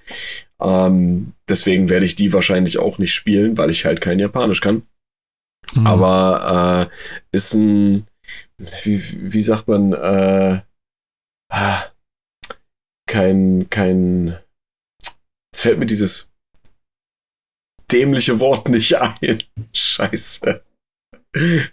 [0.61, 4.83] Ähm, deswegen werde ich die wahrscheinlich auch nicht spielen, weil ich halt kein Japanisch kann.
[5.73, 5.87] Mhm.
[5.87, 8.05] Aber äh, ist ein,
[8.57, 9.01] wie,
[9.33, 10.61] wie sagt man, äh,
[11.51, 11.83] ah,
[13.07, 14.37] kein, kein,
[15.51, 16.31] jetzt fällt mir dieses
[17.91, 19.43] dämliche Wort nicht ein.
[19.73, 20.61] Scheiße.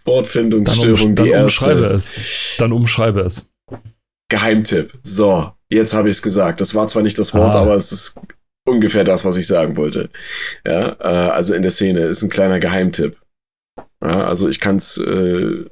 [0.04, 2.56] Wortfindungsstörung, dann, um, dann Umschreibe es.
[2.58, 3.48] Dann umschreibe es.
[4.28, 4.98] Geheimtipp.
[5.02, 6.60] So, jetzt habe ich es gesagt.
[6.60, 7.60] Das war zwar nicht das Wort, ah.
[7.60, 8.20] aber es ist
[8.66, 10.10] ungefähr das, was ich sagen wollte.
[10.66, 13.16] Ja, äh, also in der Szene ist ein kleiner Geheimtipp.
[14.02, 15.64] Ja, also ich kann es äh,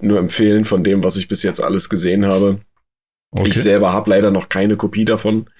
[0.00, 2.60] nur empfehlen von dem, was ich bis jetzt alles gesehen habe.
[3.32, 3.48] Okay.
[3.48, 5.50] Ich selber habe leider noch keine Kopie davon.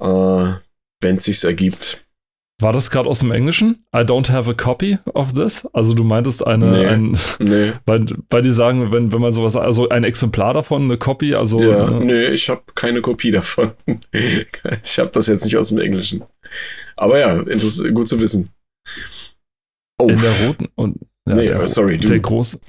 [0.00, 0.52] Äh,
[1.00, 2.03] Wenn es sich ergibt.
[2.60, 3.84] War das gerade aus dem Englischen?
[3.94, 5.66] I don't have a copy of this?
[5.72, 7.72] Also du meintest eine, nee, ein, nee.
[7.86, 11.60] Weil, weil die sagen, wenn, wenn man sowas, also ein Exemplar davon, eine Copy, also.
[11.60, 13.72] Ja, äh, nee, ich habe keine Kopie davon.
[14.12, 16.22] ich habe das jetzt nicht aus dem Englischen.
[16.96, 17.42] Aber ja,
[17.92, 18.50] gut zu wissen.
[19.98, 20.08] Oh.
[20.08, 22.08] In der roten und ja, nee, der, sorry, du.
[22.08, 22.60] Der große.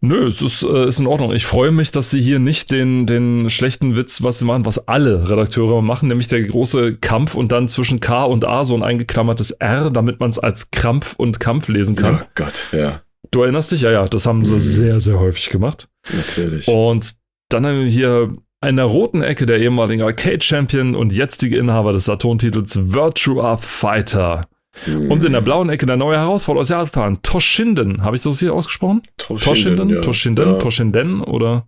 [0.00, 1.32] Nö, es ist, äh, ist in Ordnung.
[1.32, 4.86] Ich freue mich, dass sie hier nicht den, den schlechten Witz, was sie machen, was
[4.86, 8.84] alle Redakteure machen, nämlich der große Kampf und dann zwischen K und A so ein
[8.84, 12.20] eingeklammertes R, damit man es als Krampf und Kampf lesen kann.
[12.22, 13.02] Oh Gott, ja.
[13.30, 13.82] Du erinnerst dich?
[13.82, 14.58] Ja, ja, das haben sie mhm.
[14.60, 15.88] sehr, sehr häufig gemacht.
[16.12, 16.68] Natürlich.
[16.68, 17.14] Und
[17.48, 22.06] dann haben wir hier in der roten Ecke der ehemalige Arcade-Champion und jetzige Inhaber des
[22.06, 24.42] Saturn-Titels Virtua Fighter.
[24.86, 25.10] Mhm.
[25.10, 28.02] Und in der blauen Ecke der neue Herausforderer aus Japan, Toshinden.
[28.02, 29.02] Habe ich das hier ausgesprochen?
[29.16, 29.88] Toshinden.
[29.90, 30.00] Ja.
[30.00, 30.58] Toshinden, ja.
[30.58, 31.66] Toshinden oder.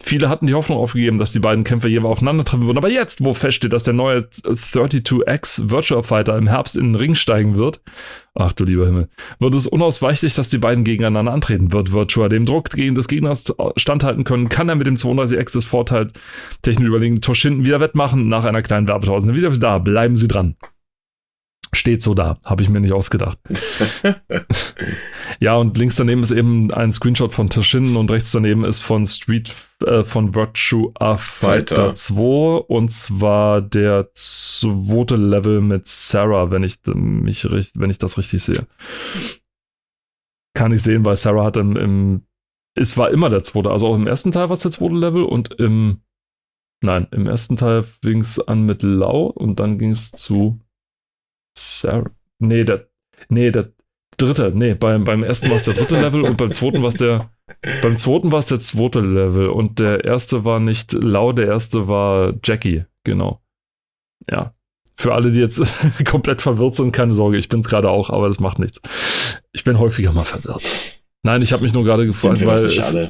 [0.00, 2.78] Viele hatten die Hoffnung aufgegeben, dass die beiden Kämpfer jeweils aufeinandertreffen würden.
[2.78, 7.14] Aber jetzt, wo feststeht, dass der neue 32X Virtual Fighter im Herbst in den Ring
[7.14, 7.80] steigen wird,
[8.34, 9.08] ach du lieber Himmel,
[9.38, 11.72] wird es unausweichlich, dass die beiden gegeneinander antreten.
[11.72, 13.44] Wird Virtua dem Druck gegen des Gegners
[13.76, 14.48] standhalten können?
[14.48, 16.08] Kann er mit dem 32X des Vorteil
[16.62, 18.28] technisch überlegen Toshinden wieder wettmachen?
[18.28, 19.78] Nach einer kleinen Werbepause sind wieder da.
[19.78, 20.56] Bleiben Sie dran.
[21.74, 23.38] Steht so da, habe ich mir nicht ausgedacht.
[25.40, 29.06] ja, und links daneben ist eben ein Screenshot von Tashin und rechts daneben ist von
[29.06, 29.54] Street
[29.84, 32.22] äh, von Virtua Fighter, Fighter 2
[32.68, 37.44] und zwar der zweite Level mit Sarah, wenn ich mich
[37.74, 38.66] wenn ich das richtig sehe.
[40.54, 42.22] Kann ich sehen, weil Sarah hat im, im
[42.76, 45.22] es war immer der zweite, also auch im ersten Teil war es der zweite Level
[45.22, 46.00] und im
[46.84, 50.60] Nein, im ersten Teil fing es an mit Lau und dann ging es zu
[51.56, 52.10] Sarah.
[52.38, 52.88] Nee, der,
[53.28, 53.72] nee, der
[54.16, 54.52] dritte.
[54.54, 57.30] Nee, beim, beim ersten war es der dritte Level und beim zweiten war es der.
[57.82, 61.88] Beim zweiten war es der zweite Level und der erste war nicht Lau, der erste
[61.88, 63.40] war Jackie, genau.
[64.30, 64.54] Ja.
[64.96, 65.74] Für alle, die jetzt
[66.04, 68.80] komplett verwirrt sind, keine Sorge, ich bin es gerade auch, aber das macht nichts.
[69.52, 70.62] Ich bin häufiger mal verwirrt.
[71.22, 73.04] Nein, ich habe mich nur gerade gefreut, weil es,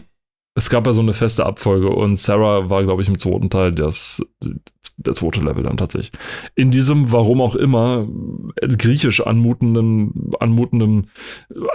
[0.55, 3.73] es, gab ja so eine feste Abfolge und Sarah war, glaube ich, im zweiten Teil
[3.73, 4.23] das,
[4.97, 6.13] der zweite Level dann tatsächlich.
[6.55, 8.09] In diesem, warum auch immer,
[8.61, 11.11] griechisch anmutenden, anmutenden,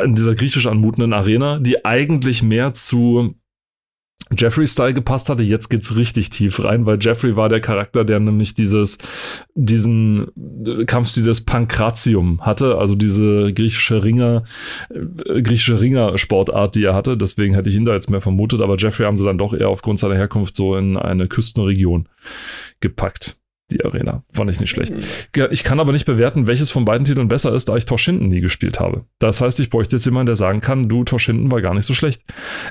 [0.03, 3.35] in dieser griechisch anmutenden Arena, die eigentlich mehr zu
[4.37, 5.43] Jeffrey-Style gepasst hatte.
[5.43, 8.99] Jetzt geht's richtig tief rein, weil Jeffrey war der Charakter, der nämlich dieses,
[9.55, 10.27] diesen
[10.85, 14.43] Kampfstil des Pankratium hatte, also diese griechische Ringer,
[14.89, 17.17] äh, griechische Ringer-Sportart, die er hatte.
[17.17, 19.69] Deswegen hätte ich ihn da jetzt mehr vermutet, aber Jeffrey haben sie dann doch eher
[19.69, 22.07] aufgrund seiner Herkunft so in eine Küstenregion
[22.81, 23.38] gepackt
[23.71, 24.23] die Arena.
[24.33, 24.93] Fand ich nicht schlecht.
[25.51, 28.41] Ich kann aber nicht bewerten, welches von beiden Titeln besser ist, da ich Toshinden nie
[28.41, 29.05] gespielt habe.
[29.19, 31.93] Das heißt, ich bräuchte jetzt jemanden, der sagen kann, du, Toshinden war gar nicht so
[31.93, 32.23] schlecht.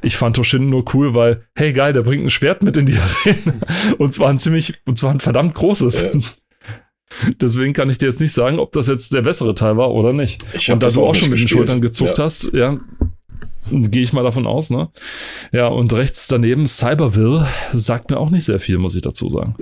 [0.03, 2.97] Ich fand Toshinden nur cool, weil, hey geil, der bringt ein Schwert mit in die
[3.27, 3.55] Arena.
[3.99, 6.03] und zwar ein ziemlich, und zwar ein verdammt großes.
[6.03, 6.11] Ja.
[7.41, 10.13] Deswegen kann ich dir jetzt nicht sagen, ob das jetzt der bessere Teil war oder
[10.13, 10.45] nicht.
[10.69, 12.25] und da du auch schon mit den Schultern gezuckt ja.
[12.25, 12.79] hast, ja,
[13.71, 14.89] gehe ich mal davon aus, ne?
[15.53, 19.55] Ja, und rechts daneben Cyberville sagt mir auch nicht sehr viel, muss ich dazu sagen.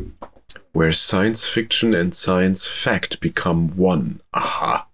[0.76, 4.16] Where science fiction and science fact become one.
[4.32, 4.86] Aha.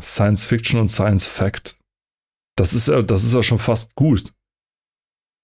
[0.00, 1.76] Science Fiction und Science Fact.
[2.56, 4.32] Das ist ja, das ist ja schon fast gut.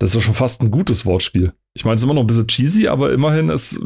[0.01, 1.53] Das ist ja schon fast ein gutes Wortspiel.
[1.75, 3.79] Ich meine, es ist immer noch ein bisschen cheesy, aber immerhin, es,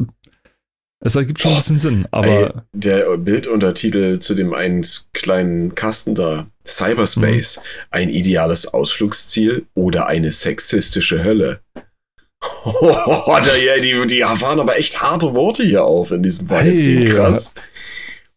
[1.03, 2.07] es ergibt schon ein bisschen Sinn.
[2.11, 7.63] Aber Ey, der Bilduntertitel zu dem einen kleinen Kasten da, Cyberspace, Mhm.
[7.91, 11.61] ein ideales Ausflugsziel oder eine sexistische Hölle.
[12.63, 16.99] Oh, ja, die, die fahren aber echt harte Worte hier auf in diesem Magazin.
[16.99, 17.05] Hey.
[17.05, 17.53] Krass.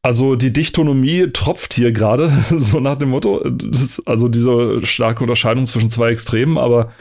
[0.04, 3.42] Also die Dichtonomie tropft hier gerade, so nach dem Motto.
[4.04, 6.92] Also diese starke Unterscheidung zwischen zwei Extremen, aber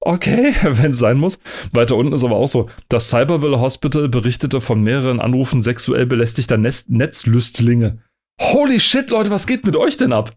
[0.00, 1.40] okay, wenn es sein muss.
[1.72, 6.58] Weiter unten ist aber auch so, das Cyberville Hospital berichtete von mehreren Anrufen sexuell belästigter
[6.58, 8.02] Netz Netzlüstlinge.
[8.40, 10.36] Holy shit, Leute, was geht mit euch denn ab?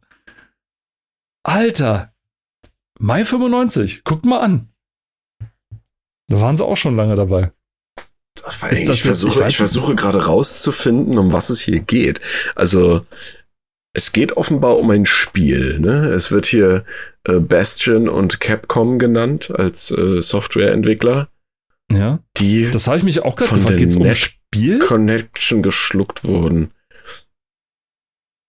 [1.44, 2.14] Alter,
[2.98, 4.70] Mai 95, guckt mal an.
[6.28, 7.52] Da waren sie auch schon lange dabei.
[8.38, 11.80] Vor Ist das ich jetzt- versuche, ich ich versuche gerade rauszufinden, um was es hier
[11.80, 12.20] geht.
[12.56, 13.06] Also,
[13.94, 15.80] es geht offenbar um ein Spiel.
[15.80, 16.10] Ne?
[16.10, 16.84] Es wird hier
[17.24, 21.30] äh, Bastion und Capcom genannt als äh, Softwareentwickler,
[21.92, 23.70] Ja, die das habe ich mich auch gerade Von gefragt.
[23.72, 24.80] der Geht es um ein Net- Spiel?
[24.80, 26.72] Connection geschluckt wurden.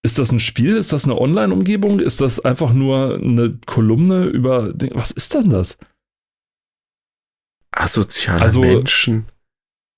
[0.04, 0.76] Ist das ein Spiel?
[0.76, 2.00] Ist das eine Online-Umgebung?
[2.00, 4.72] Ist das einfach nur eine Kolumne über.
[4.94, 5.78] Was ist denn das?
[7.76, 9.26] Asoziale Also- Menschen.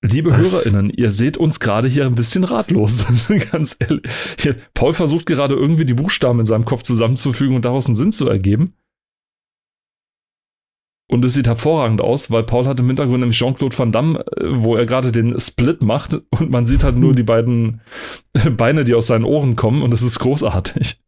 [0.01, 0.65] Liebe Was?
[0.65, 3.05] HörerInnen, ihr seht uns gerade hier ein bisschen ratlos.
[3.51, 4.03] Ganz ehrlich.
[4.39, 8.13] Hier, Paul versucht gerade irgendwie die Buchstaben in seinem Kopf zusammenzufügen und daraus einen Sinn
[8.13, 8.75] zu ergeben.
[11.11, 14.63] Und es sieht hervorragend aus, weil Paul hat im Hintergrund nämlich Jean-Claude Van Damme, äh,
[14.63, 17.81] wo er gerade den Split macht und man sieht halt nur die beiden
[18.57, 21.01] Beine, die aus seinen Ohren kommen und es ist großartig.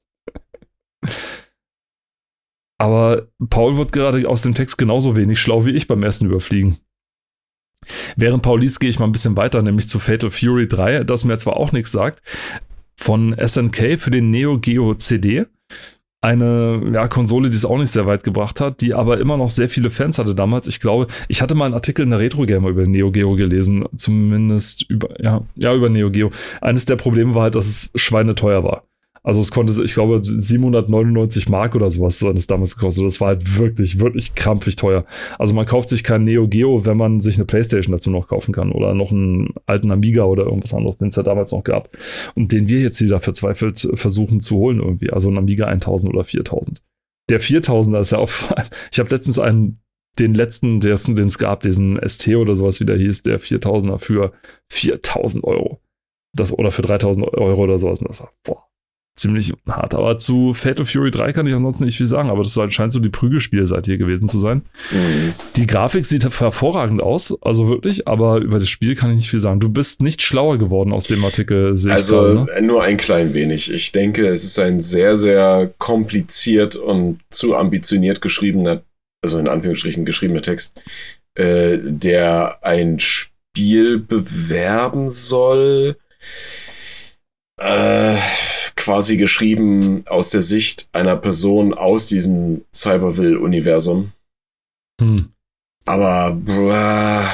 [2.81, 6.79] Aber Paul wird gerade aus dem Text genauso wenig schlau wie ich beim ersten Überfliegen.
[8.17, 11.25] Während Paul liest, gehe ich mal ein bisschen weiter, nämlich zu Fatal Fury 3, das
[11.25, 12.23] mir zwar auch nichts sagt,
[12.97, 15.45] von SNK für den Neo Geo CD.
[16.23, 19.51] Eine ja, Konsole, die es auch nicht sehr weit gebracht hat, die aber immer noch
[19.51, 20.67] sehr viele Fans hatte damals.
[20.67, 23.85] Ich glaube, ich hatte mal einen Artikel in der Retro Gamer über Neo Geo gelesen,
[23.99, 26.31] zumindest über, ja, ja, über Neo Geo.
[26.63, 28.85] Eines der Probleme war halt, dass es schweineteuer war.
[29.23, 33.05] Also es konnte, ich glaube, 799 Mark oder sowas hat es damals gekostet.
[33.05, 35.05] Das war halt wirklich, wirklich krampfig teuer.
[35.39, 38.53] Also man kauft sich kein Neo Geo, wenn man sich eine Playstation dazu noch kaufen
[38.53, 41.91] kann oder noch einen alten Amiga oder irgendwas anderes, den es ja damals noch gab.
[42.35, 45.11] Und den wir jetzt wieder verzweifelt versuchen zu holen irgendwie.
[45.11, 46.83] Also ein Amiga 1000 oder 4000.
[47.29, 48.31] Der 4000er ist ja auch,
[48.91, 49.83] ich habe letztens einen,
[50.19, 54.33] den letzten, den es gab, diesen ST oder sowas wie der hieß, der 4000er für
[54.69, 55.81] 4000 Euro.
[56.35, 58.01] Das, oder für 3000 Euro oder sowas.
[58.01, 58.70] Und das war, boah,
[59.21, 59.95] ziemlich hart.
[59.95, 63.01] Aber zu Fatal Fury 3 kann ich ansonsten nicht viel sagen, aber das scheint so
[63.01, 64.63] die Prügelspielseite hier gewesen zu sein.
[64.91, 65.35] Mhm.
[65.57, 69.41] Die Grafik sieht hervorragend aus, also wirklich, aber über das Spiel kann ich nicht viel
[69.41, 69.61] sagen.
[69.61, 72.67] Du bist nicht schlauer geworden aus dem Artikel, Also gerade, ne?
[72.67, 73.73] nur ein klein wenig.
[73.73, 78.83] Ich denke, es ist ein sehr, sehr kompliziert und zu ambitioniert geschriebener,
[79.23, 80.81] also in Anführungsstrichen geschriebener Text,
[81.35, 85.97] äh, der ein Spiel bewerben soll.
[87.61, 88.17] Äh,
[88.77, 94.13] quasi geschrieben aus der Sicht einer Person aus diesem Cyberville-Universum.
[95.01, 95.29] Hm.
[95.87, 97.31] Aber blah,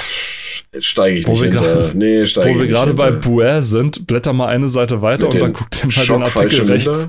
[0.78, 1.58] steige ich Wo nicht hinter.
[1.64, 3.10] gerade- nee, steige Wo wir gerade bei.
[3.12, 5.90] Buer sind, blätter mal eine Seite weiter Mit und dann dem guck dir mal den
[5.92, 7.08] Schock falsche Artikel rechts.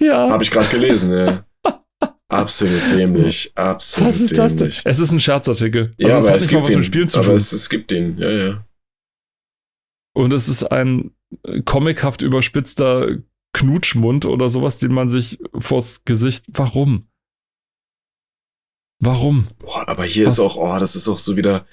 [0.00, 1.44] Ja, Habe ich gerade gelesen, ja.
[2.28, 3.52] Absolut dämlich.
[3.54, 4.58] Absolut was ist das denn?
[4.58, 4.80] dämlich.
[4.84, 5.94] Es ist ein Scherzartikel.
[5.98, 6.76] Ja, also es aber hat es nicht mal was ihn.
[6.78, 7.36] mit Spielen zu aber tun.
[7.36, 8.64] es, es gibt ihn, ja, ja.
[10.16, 11.23] Und es ist ein äh,
[11.64, 13.18] comichaft überspitzter
[13.52, 16.44] Knutschmund oder sowas, den man sich vors Gesicht.
[16.48, 17.06] Warum?
[19.00, 19.46] Warum?
[19.58, 20.34] Boah, aber hier Was?
[20.34, 21.66] ist auch, oh, das ist auch so wieder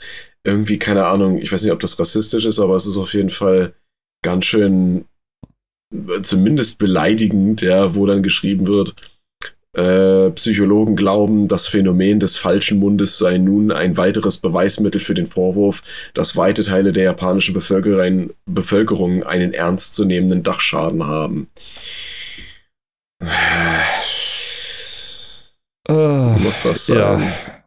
[0.44, 3.30] irgendwie, keine Ahnung, ich weiß nicht, ob das rassistisch ist, aber es ist auf jeden
[3.30, 3.74] Fall
[4.24, 5.06] ganz schön,
[5.94, 8.96] äh, zumindest beleidigend, ja, wo dann geschrieben wird,
[9.74, 15.28] äh, Psychologen glauben, das Phänomen des falschen Mundes sei nun ein weiteres Beweismittel für den
[15.28, 15.82] Vorwurf,
[16.14, 21.48] dass weite Teile der japanischen Bevölkerung, Bevölkerung einen ernstzunehmenden Dachschaden haben.
[25.88, 26.98] Äh, Muss das sein?
[26.98, 27.61] ja.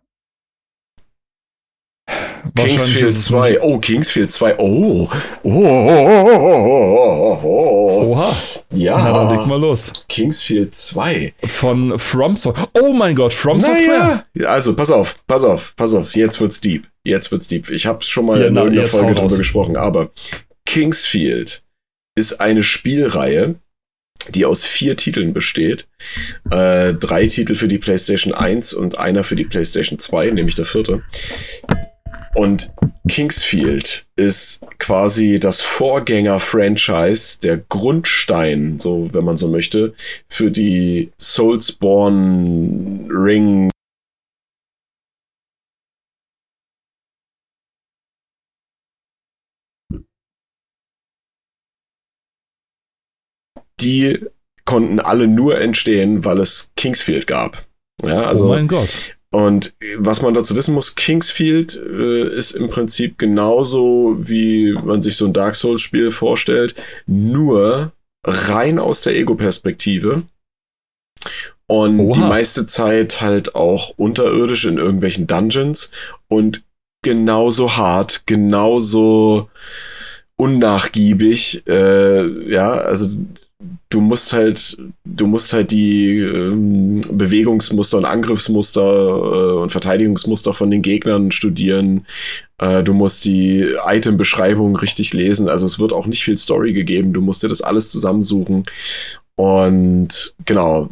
[2.56, 3.50] Kingsfield ist es 2.
[3.50, 4.58] nicht- Oh, Kingsfield 2.
[4.58, 5.08] Oh.
[5.42, 5.50] Oh.
[5.50, 8.10] oh, oh.
[8.12, 8.32] Oha.
[8.70, 9.46] Na, dann leg Ja.
[9.46, 9.92] mal los.
[10.08, 11.32] Kingsfield 2.
[11.44, 12.68] Von From Software.
[12.74, 14.24] Oh mein Gott, From Software.
[14.34, 14.48] Naja.
[14.48, 16.14] Also, pass auf, pass auf, pass auf.
[16.14, 16.86] Jetzt wird's deep.
[17.04, 17.68] Jetzt wird's deep.
[17.70, 20.10] Ich habe schon mal Ja, in irgendeiner Folge drüber gesprochen, aber
[20.66, 21.62] Kingsfield
[22.16, 23.56] ist eine Spielreihe,
[24.30, 25.86] die aus vier Titeln besteht.
[26.50, 30.64] Äh, drei Titel für die PlayStation 1 und einer für die PlayStation 2, nämlich der
[30.64, 31.02] vierte.
[32.34, 32.72] Und
[33.08, 39.94] Kingsfield ist quasi das Vorgänger-Franchise, der Grundstein, so wenn man so möchte,
[40.28, 43.70] für die Soulsborne Ring
[53.80, 54.18] die
[54.64, 57.66] konnten alle nur entstehen, weil es Kingsfield gab.
[58.02, 59.13] Ja, also, oh mein Gott.
[59.34, 65.16] Und was man dazu wissen muss, Kingsfield äh, ist im Prinzip genauso, wie man sich
[65.16, 66.76] so ein Dark Souls-Spiel vorstellt,
[67.06, 67.90] nur
[68.24, 70.22] rein aus der Ego-Perspektive.
[71.66, 72.12] Und Oha.
[72.12, 75.90] die meiste Zeit halt auch unterirdisch in irgendwelchen Dungeons
[76.28, 76.62] und
[77.02, 79.50] genauso hart, genauso
[80.36, 81.66] unnachgiebig.
[81.66, 83.08] Äh, ja, also
[83.90, 90.70] du musst halt, du musst halt die ähm, Bewegungsmuster und Angriffsmuster äh, und Verteidigungsmuster von
[90.70, 92.06] den Gegnern studieren.
[92.58, 95.48] Äh, du musst die Item-Beschreibung richtig lesen.
[95.48, 97.12] Also es wird auch nicht viel Story gegeben.
[97.12, 98.64] Du musst dir das alles zusammensuchen.
[99.36, 100.88] Und genau,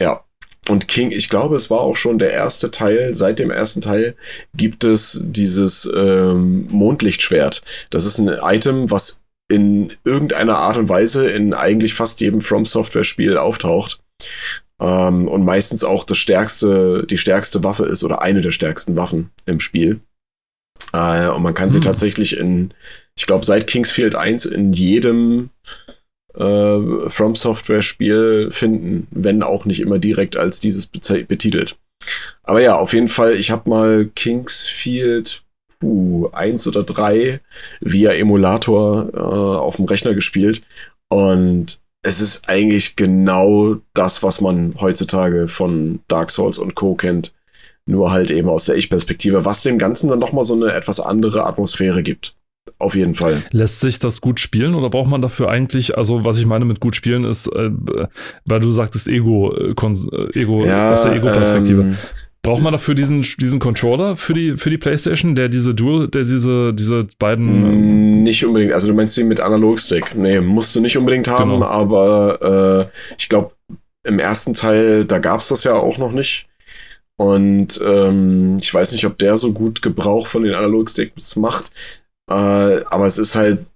[0.00, 0.22] ja.
[0.68, 3.14] Und King, ich glaube, es war auch schon der erste Teil.
[3.14, 4.16] Seit dem ersten Teil
[4.56, 7.62] gibt es dieses ähm, Mondlichtschwert.
[7.90, 12.64] Das ist ein Item, was in irgendeiner Art und Weise in eigentlich fast jedem From
[12.64, 14.00] Software Spiel auftaucht.
[14.80, 19.30] Ähm, und meistens auch das stärkste, die stärkste Waffe ist oder eine der stärksten Waffen
[19.46, 20.00] im Spiel.
[20.92, 21.84] Äh, und man kann sie hm.
[21.84, 22.74] tatsächlich in,
[23.16, 25.50] ich glaube, seit Kingsfield 1 in jedem
[26.34, 31.78] äh, From Software Spiel finden, wenn auch nicht immer direkt als dieses betitelt.
[32.42, 35.42] Aber ja, auf jeden Fall, ich habe mal Kingsfield
[35.78, 37.40] puh, eins oder drei
[37.80, 40.62] via Emulator äh, auf dem Rechner gespielt.
[41.08, 46.94] Und es ist eigentlich genau das, was man heutzutage von Dark Souls und Co.
[46.94, 47.32] kennt.
[47.88, 51.46] Nur halt eben aus der Ich-Perspektive, was dem Ganzen dann nochmal so eine etwas andere
[51.46, 52.36] Atmosphäre gibt.
[52.78, 53.42] Auf jeden Fall.
[53.52, 56.80] Lässt sich das gut spielen oder braucht man dafür eigentlich, also was ich meine mit
[56.80, 57.70] gut spielen ist, äh,
[58.44, 61.82] weil du sagtest Ego, äh, äh Ego ja, aus der Ego-Perspektive.
[61.82, 61.96] Ähm,
[62.46, 66.22] Braucht man dafür diesen, diesen Controller für die, für die PlayStation, der diese Dual, der
[66.22, 68.20] diese, diese beiden.
[68.20, 68.72] Mm, nicht unbedingt.
[68.72, 70.14] Also du meinst den mit Analogstick.
[70.14, 71.66] Nee, musst du nicht unbedingt haben, genau.
[71.66, 73.52] aber äh, ich glaube,
[74.04, 76.48] im ersten Teil, da gab es das ja auch noch nicht.
[77.16, 81.70] Und ähm, ich weiß nicht, ob der so gut Gebrauch von den Analogsticks macht.
[82.28, 83.72] Äh, aber es ist halt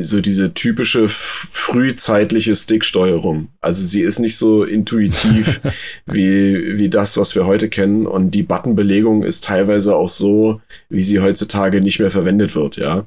[0.00, 3.48] so diese typische frühzeitliche Sticksteuerung.
[3.60, 5.60] Also sie ist nicht so intuitiv
[6.06, 8.06] wie, wie das, was wir heute kennen.
[8.06, 13.06] Und die Buttonbelegung ist teilweise auch so, wie sie heutzutage nicht mehr verwendet wird, ja.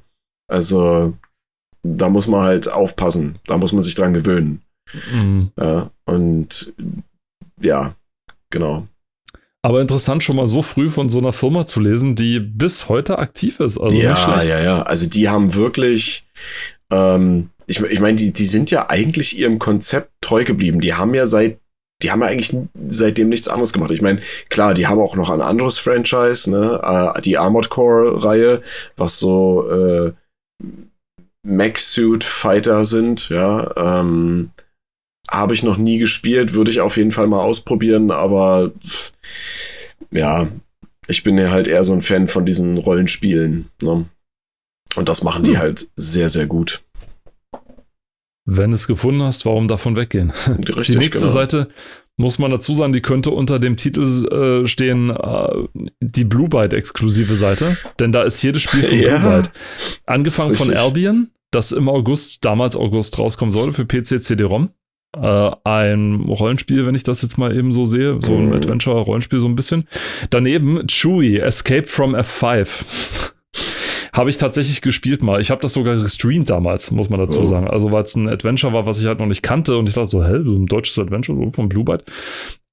[0.49, 1.13] Also
[1.83, 3.39] da muss man halt aufpassen.
[3.47, 4.61] Da muss man sich dran gewöhnen.
[5.11, 5.51] Mhm.
[5.59, 6.73] Ja, und
[7.61, 7.95] ja,
[8.49, 8.87] genau.
[9.63, 13.17] Aber interessant, schon mal so früh von so einer Firma zu lesen, die bis heute
[13.19, 13.77] aktiv ist.
[13.77, 14.81] Also ja, ja, ja.
[14.83, 16.25] Also die haben wirklich,
[16.91, 20.79] ähm, ich, ich meine, die, die sind ja eigentlich ihrem Konzept treu geblieben.
[20.79, 21.59] Die haben ja seit,
[22.01, 22.55] die haben ja eigentlich
[22.87, 23.91] seitdem nichts anderes gemacht.
[23.91, 26.79] Ich meine, klar, die haben auch noch ein anderes Franchise, ne?
[27.15, 28.61] Äh, die Armored Core-Reihe,
[28.95, 30.13] was so äh,
[31.43, 33.71] Mech-Suit Fighter sind, ja.
[33.75, 34.51] Ähm,
[35.29, 38.71] habe ich noch nie gespielt, würde ich auf jeden Fall mal ausprobieren, aber
[40.11, 40.47] ja,
[41.07, 43.69] ich bin ja halt eher so ein Fan von diesen Rollenspielen.
[43.81, 44.05] Ne?
[44.95, 45.59] Und das machen die hm.
[45.59, 46.81] halt sehr, sehr gut.
[48.45, 50.31] Wenn es gefunden hast, warum davon weggehen?
[50.47, 51.31] Richtig, die nächste genau.
[51.31, 51.69] Seite
[52.15, 54.25] muss man dazu sagen, die könnte unter dem Titel
[54.63, 55.67] äh, stehen, äh,
[55.99, 59.51] die Blue Byte exklusive Seite, denn da ist jedes Spiel von ja, Blue Byte.
[60.05, 64.69] Angefangen von Albion, das im August, damals August rauskommen sollte für PC, CD-ROM
[65.15, 68.53] äh, ein Rollenspiel, wenn ich das jetzt mal eben so sehe, so ein mhm.
[68.53, 69.87] Adventure-Rollenspiel so ein bisschen.
[70.29, 72.67] Daneben Chewie, Escape from F5.
[74.13, 75.39] habe ich tatsächlich gespielt mal.
[75.41, 77.45] Ich habe das sogar gestreamt damals, muss man dazu oh.
[77.45, 77.67] sagen.
[77.67, 80.09] Also weil es ein Adventure war, was ich halt noch nicht kannte und ich dachte
[80.09, 82.03] so, hä, so ein deutsches Adventure so von Blue Byte.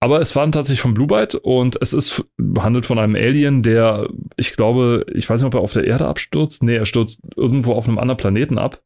[0.00, 2.24] Aber es war tatsächlich von Blue Byte und es ist
[2.58, 6.06] handelt von einem Alien, der, ich glaube, ich weiß nicht, ob er auf der Erde
[6.06, 6.62] abstürzt.
[6.62, 8.80] Nee, er stürzt irgendwo auf einem anderen Planeten ab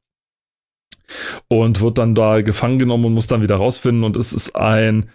[1.49, 4.05] und wird dann da gefangen genommen und muss dann wieder rausfinden.
[4.05, 5.11] Und es ist ein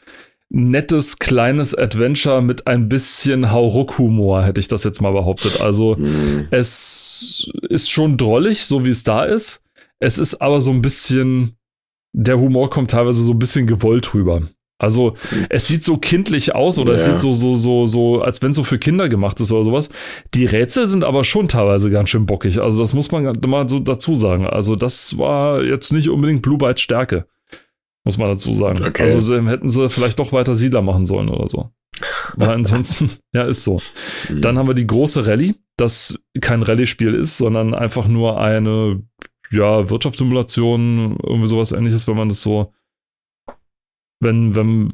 [0.49, 5.61] nettes, kleines Adventure mit ein bisschen Hauruck-Humor, hätte ich das jetzt mal behauptet.
[5.61, 6.47] Also mhm.
[6.51, 9.61] es ist schon drollig, so wie es da ist.
[9.99, 11.57] Es ist aber so ein bisschen,
[12.13, 14.43] der Humor kommt teilweise so ein bisschen gewollt rüber.
[14.83, 15.15] Also
[15.49, 16.95] es sieht so kindlich aus oder ja.
[16.95, 19.63] es sieht so, so, so, so, als wenn es so für Kinder gemacht ist oder
[19.63, 19.89] sowas.
[20.33, 22.59] Die Rätsel sind aber schon teilweise ganz schön bockig.
[22.59, 24.45] Also das muss man mal so dazu sagen.
[24.45, 27.27] Also das war jetzt nicht unbedingt Blue Bytes Stärke.
[28.03, 28.83] Muss man dazu sagen.
[28.83, 29.03] Okay.
[29.03, 31.69] Also hätten sie vielleicht doch weiter Siedler machen sollen oder so.
[32.35, 33.79] Weil ansonsten, ja, ist so.
[34.27, 34.41] Mhm.
[34.41, 35.55] Dann haben wir die große Rallye.
[35.77, 39.01] das kein Rallye-Spiel ist, sondern einfach nur eine
[39.49, 42.73] ja, Wirtschaftssimulation, irgendwie sowas ähnliches, wenn man das so,
[44.23, 44.89] wenn, wenn,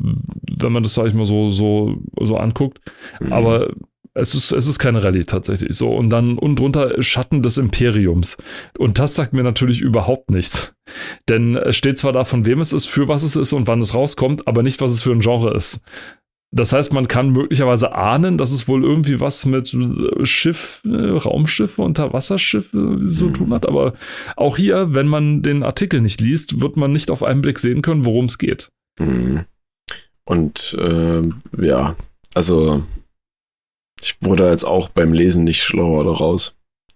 [0.50, 2.80] wenn man das, sag ich mal, so, so, so anguckt.
[3.20, 3.34] Mhm.
[3.34, 3.72] Aber
[4.14, 5.90] es ist, es ist keine Rallye tatsächlich so.
[5.90, 8.38] Und dann unten drunter Schatten des Imperiums.
[8.78, 10.74] Und das sagt mir natürlich überhaupt nichts.
[11.28, 13.80] Denn es steht zwar da, von wem es ist, für was es ist und wann
[13.80, 15.86] es rauskommt, aber nicht, was es für ein Genre ist.
[16.52, 20.90] Das heißt, man kann möglicherweise ahnen, dass es wohl irgendwie was mit äh, Schiff, äh,
[20.90, 23.34] Raumschiffe, Unterwasserschiffe so mhm.
[23.34, 23.68] tun hat.
[23.68, 23.94] Aber
[24.36, 27.84] auch hier, wenn man den Artikel nicht liest, wird man nicht auf einen Blick sehen
[27.84, 28.70] können, worum es geht.
[29.00, 29.46] Mhm.
[30.26, 31.22] Und äh,
[31.58, 31.96] ja,
[32.36, 32.84] also
[34.00, 36.56] ich wurde jetzt auch beim Lesen nicht schlauer daraus.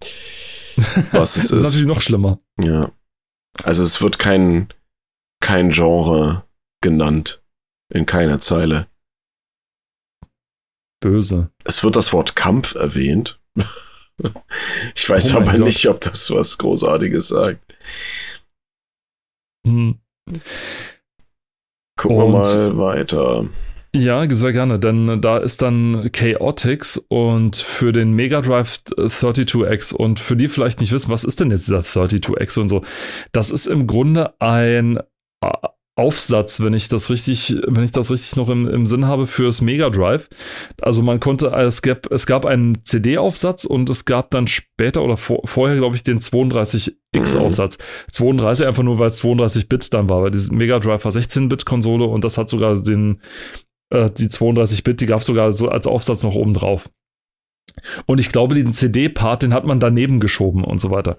[1.12, 1.52] Was es ist.
[1.52, 2.40] das ist natürlich noch schlimmer.
[2.60, 2.92] Ja.
[3.62, 4.72] Also es wird kein,
[5.40, 6.44] kein Genre
[6.80, 7.42] genannt.
[7.92, 8.88] In keiner Zeile.
[11.00, 11.50] Böse.
[11.64, 13.40] Es wird das Wort Kampf erwähnt.
[14.94, 15.60] ich weiß oh aber Gott.
[15.60, 17.76] nicht, ob das was Großartiges sagt.
[19.66, 20.00] Hm.
[21.96, 23.44] Gucken Und, wir mal weiter.
[23.96, 30.18] Ja, sehr gerne, denn da ist dann Chaotix und für den Mega Drive 32X und
[30.18, 32.82] für die vielleicht nicht wissen, was ist denn jetzt dieser 32X und so,
[33.30, 34.98] das ist im Grunde ein
[35.96, 39.60] Aufsatz, wenn ich das richtig, wenn ich das richtig noch im, im Sinn habe, fürs
[39.60, 40.28] Mega Drive.
[40.80, 45.16] Also man konnte, es gab, es gab einen CD-Aufsatz und es gab dann später oder
[45.16, 47.78] vor, vorher, glaube ich, den 32X-Aufsatz.
[48.12, 52.24] 32 einfach nur, weil es 32-Bit dann war, weil diese Mega Drive war 16-Bit-Konsole und
[52.24, 53.20] das hat sogar den,
[53.90, 56.90] äh, die 32-Bit, die gab es sogar so als Aufsatz noch oben drauf.
[58.06, 61.16] Und ich glaube, den CD-Part, den hat man daneben geschoben und so weiter.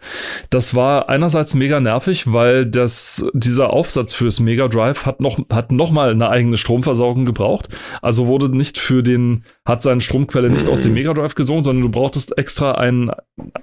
[0.49, 5.71] Das war einerseits mega nervig, weil das, dieser Aufsatz fürs Mega Drive hat noch, hat
[5.71, 7.69] noch mal eine eigene Stromversorgung gebraucht.
[8.01, 11.83] Also wurde nicht für den, hat seine Stromquelle nicht aus dem Mega Drive gesogen, sondern
[11.83, 13.11] du brauchtest extra einen,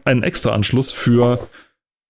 [0.05, 1.39] einen extra Anschluss für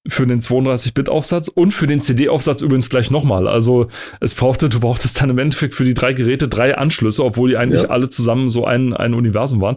[0.08, 3.46] für den 32-Bit-Aufsatz und für den CD-Aufsatz übrigens gleich nochmal.
[3.46, 3.88] Also
[4.20, 7.56] es brauchte, du brauchtest dann im Endeffekt für die drei Geräte drei Anschlüsse, obwohl die
[7.56, 7.90] eigentlich ja.
[7.90, 9.76] alle zusammen so ein, ein Universum waren.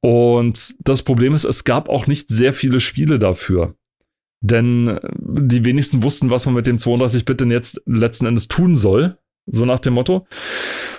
[0.00, 3.74] Und das Problem ist, es gab auch nicht sehr viele Spiele dafür.
[4.40, 9.18] Denn die wenigsten wussten, was man mit dem 32-Bit denn jetzt letzten Endes tun soll.
[9.46, 10.26] So nach dem Motto.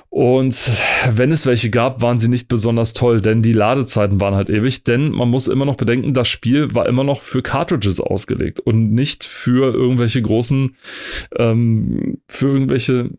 [0.10, 0.72] Und
[1.10, 4.84] wenn es welche gab, waren sie nicht besonders toll, denn die Ladezeiten waren halt ewig.
[4.84, 8.94] Denn man muss immer noch bedenken, das Spiel war immer noch für Cartridges ausgelegt und
[8.94, 10.76] nicht für irgendwelche großen,
[11.38, 13.12] ähm, für irgendwelche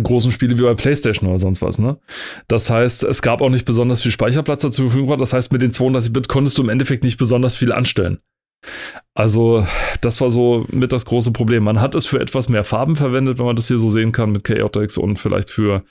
[0.00, 1.98] großen Spiele wie bei PlayStation oder sonst was, ne?
[2.46, 5.18] Das heißt, es gab auch nicht besonders viel Speicherplatz zur Verfügung.
[5.18, 8.20] Das heißt, mit den 32-Bit konntest du im Endeffekt nicht besonders viel anstellen.
[9.14, 9.66] Also,
[10.00, 11.64] das war so mit das große Problem.
[11.64, 14.30] Man hat es für etwas mehr Farben verwendet, wenn man das hier so sehen kann
[14.30, 15.82] mit Chaotix und vielleicht für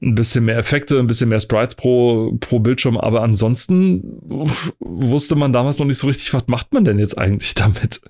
[0.00, 2.96] ein bisschen mehr Effekte, ein bisschen mehr Sprites pro, pro Bildschirm.
[2.96, 4.02] Aber ansonsten
[4.78, 8.02] wusste man damals noch nicht so richtig, was macht man denn jetzt eigentlich damit?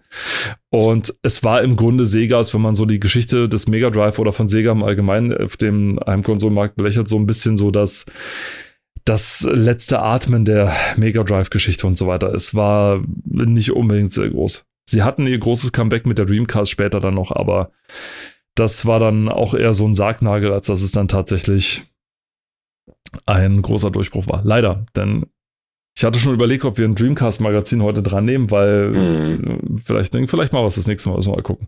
[0.69, 4.19] Und es war im Grunde Sega, als wenn man so die Geschichte des Mega Drive
[4.19, 8.05] oder von Sega im Allgemeinen auf dem Heimkonsolenmarkt belächelt, so ein bisschen so das
[9.09, 12.35] das letzte Atmen der Mega Drive-Geschichte und so weiter.
[12.35, 14.67] Es war nicht unbedingt sehr groß.
[14.89, 17.73] Sie hatten ihr großes Comeback mit der Dreamcast später dann noch, aber
[18.55, 21.85] das war dann auch eher so ein Sargnagel, als dass es dann tatsächlich
[23.25, 24.43] ein großer Durchbruch war.
[24.45, 25.27] Leider, denn
[25.99, 29.79] ich hatte schon überlegt, ob wir ein Dreamcast-Magazin heute dran nehmen, weil mhm.
[29.85, 31.67] vielleicht, vielleicht mal was das nächste Mal, müssen wir mal gucken.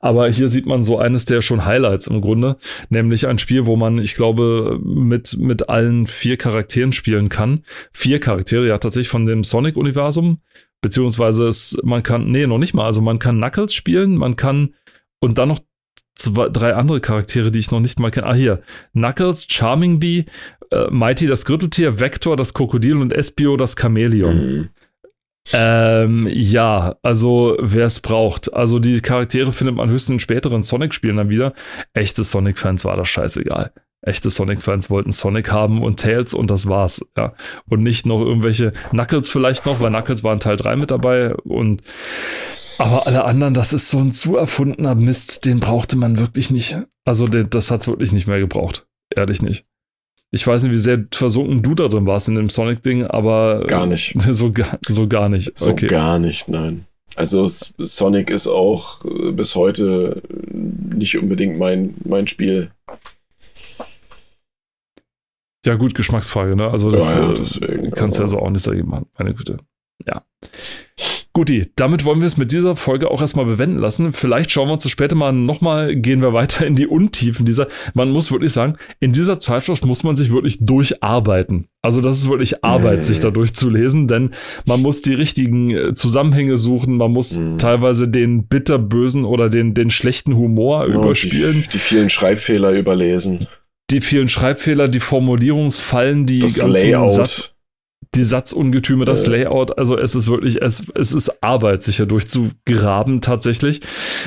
[0.00, 2.58] Aber hier sieht man so eines der schon Highlights im Grunde,
[2.90, 7.64] nämlich ein Spiel, wo man, ich glaube, mit, mit allen vier Charakteren spielen kann.
[7.90, 10.42] Vier Charaktere, ja, tatsächlich von dem Sonic-Universum,
[10.82, 14.74] beziehungsweise es, man kann, nee, noch nicht mal, also man kann Knuckles spielen, man kann
[15.20, 15.60] und dann noch
[16.16, 18.26] zwei, drei andere Charaktere, die ich noch nicht mal kenne.
[18.26, 18.60] Ah, hier.
[18.92, 20.26] Knuckles, Charming Bee,
[20.70, 24.36] äh, Mighty das Gürteltier, Vector das Krokodil und Espio das Chamäleon.
[24.36, 24.68] Mhm.
[25.52, 28.52] Ähm, ja, also wer es braucht.
[28.52, 31.54] Also die Charaktere findet man höchstens in späteren Sonic-Spielen dann wieder.
[31.92, 33.72] Echte Sonic-Fans war das scheißegal.
[34.02, 37.34] Echte Sonic-Fans wollten Sonic haben und Tails und das war's, ja.
[37.68, 41.34] Und nicht noch irgendwelche Knuckles vielleicht noch, weil Knuckles war in Teil 3 mit dabei
[41.34, 41.82] und
[42.78, 46.78] aber alle anderen, das ist so ein zu erfundener Mist, den brauchte man wirklich nicht.
[47.04, 48.86] Also das hat's wirklich nicht mehr gebraucht.
[49.14, 49.66] Ehrlich nicht.
[50.32, 53.64] Ich weiß nicht, wie sehr versunken du da drin warst in dem Sonic-Ding, aber.
[53.66, 54.14] Gar nicht.
[54.32, 55.56] So, gar, so gar nicht.
[55.58, 55.88] So okay.
[55.88, 56.86] gar nicht, nein.
[57.16, 60.22] Also Sonic ist auch äh, bis heute
[60.52, 62.70] nicht unbedingt mein, mein Spiel.
[65.66, 66.70] Ja, gut, Geschmacksfrage, ne?
[66.70, 68.36] Also das ja, ja, äh, deswegen, kannst du also.
[68.36, 69.58] ja so auch nicht sagen, meine Güte.
[70.06, 70.24] Ja.
[71.32, 74.12] Guti, damit wollen wir es mit dieser Folge auch erstmal bewenden lassen.
[74.12, 77.68] Vielleicht schauen wir uns das später mal nochmal, gehen wir weiter in die Untiefen dieser.
[77.94, 81.68] Man muss wirklich sagen, in dieser Zeitschrift muss man sich wirklich durcharbeiten.
[81.82, 84.30] Also das ist wirklich Arbeit, sich da durchzulesen, denn
[84.66, 87.58] man muss die richtigen äh, Zusammenhänge suchen, man muss mhm.
[87.58, 91.62] teilweise den bitterbösen oder den, den schlechten Humor oh, überspielen.
[91.62, 93.46] Die, die vielen Schreibfehler überlesen
[93.90, 97.14] die vielen Schreibfehler, die Formulierungsfallen, die das ganzen Layout.
[97.14, 97.52] Satz,
[98.14, 99.30] die Satzungetüme, das äh.
[99.30, 103.80] Layout, also es ist wirklich, es, es ist Arbeit, sich hier durchzugraben tatsächlich.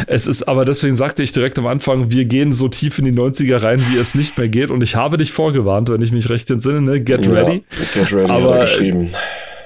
[0.07, 3.11] Es ist, aber deswegen sagte ich direkt am Anfang, wir gehen so tief in die
[3.11, 4.69] 90er rein, wie es nicht mehr geht.
[4.69, 7.01] Und ich habe dich vorgewarnt, wenn ich mich recht entsinne, ne?
[7.01, 7.63] Get ready.
[7.71, 9.09] Ja, get ready aber, hat er geschrieben.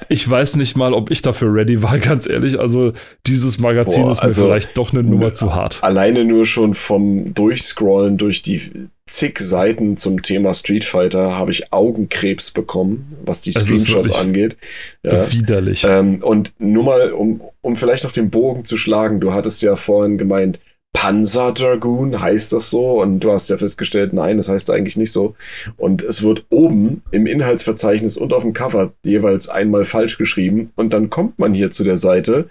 [0.10, 2.60] Ich weiß nicht mal, ob ich dafür ready war, ganz ehrlich.
[2.60, 2.94] Also
[3.26, 5.84] dieses Magazin Boah, ist mir also vielleicht doch eine Nummer zu hart.
[5.84, 8.62] Alleine nur schon vom Durchscrollen durch die
[9.06, 14.58] zig Seiten zum Thema Street Fighter habe ich Augenkrebs bekommen, was die Screenshots angeht.
[15.04, 15.32] Ja.
[15.32, 15.86] Widerlich.
[15.88, 19.76] Ähm, und nur mal, um, um vielleicht noch den Bogen zu schlagen, du hattest ja
[19.76, 20.60] vorhin gemeint,
[20.98, 25.12] Panzer Dragoon heißt das so und du hast ja festgestellt, nein, das heißt eigentlich nicht
[25.12, 25.36] so.
[25.76, 30.94] Und es wird oben im Inhaltsverzeichnis und auf dem Cover jeweils einmal falsch geschrieben und
[30.94, 32.50] dann kommt man hier zu der Seite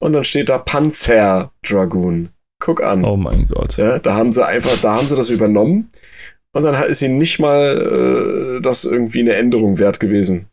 [0.00, 2.30] und dann steht da Panzer Dragoon.
[2.58, 3.04] Guck an.
[3.04, 3.76] Oh mein Gott.
[3.76, 5.90] Ja, da haben sie einfach, da haben sie das übernommen
[6.52, 10.48] und dann ist ihnen nicht mal äh, das irgendwie eine Änderung wert gewesen.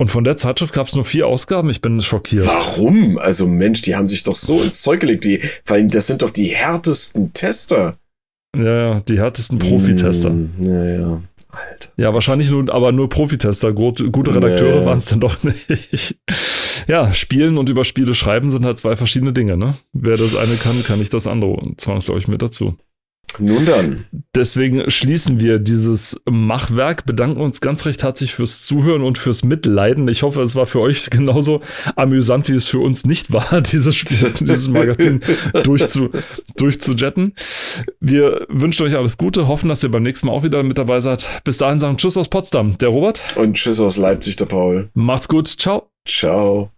[0.00, 1.68] Und von der Zeitschrift gab es nur vier Ausgaben.
[1.68, 2.46] Ich bin schockiert.
[2.46, 3.18] Warum?
[3.18, 5.26] Also Mensch, die haben sich doch so ins Zeug gelegt.
[5.26, 7.98] Die, weil das sind doch die härtesten Tester.
[8.56, 10.30] Ja, ja, die härtesten Profitester.
[10.30, 11.22] Mm, ja, ja.
[11.50, 11.90] Alter.
[11.98, 13.74] Ja, wahrscheinlich nur, aber nur Profitester.
[13.74, 14.86] Gute, gute Redakteure nee.
[14.86, 16.16] waren es dann doch nicht.
[16.88, 19.74] ja, Spielen und über Spiele schreiben sind halt zwei verschiedene Dinge, ne?
[19.92, 22.74] Wer das eine kann, kann ich das andere zwangsläufig mit dazu.
[23.38, 24.04] Nun dann.
[24.34, 30.08] Deswegen schließen wir dieses Machwerk, bedanken uns ganz recht herzlich fürs Zuhören und fürs Mitleiden.
[30.08, 31.60] Ich hoffe, es war für euch genauso
[31.96, 35.22] amüsant, wie es für uns nicht war, dieses Spiel, dieses Magazin
[35.64, 36.10] durchzu,
[36.56, 37.34] durchzujetten.
[38.00, 41.00] Wir wünschen euch alles Gute, hoffen, dass ihr beim nächsten Mal auch wieder mit dabei
[41.00, 41.28] seid.
[41.44, 43.36] Bis dahin sagen Tschüss aus Potsdam, der Robert.
[43.36, 44.90] Und Tschüss aus Leipzig, der Paul.
[44.94, 45.90] Macht's gut, ciao.
[46.06, 46.70] Ciao.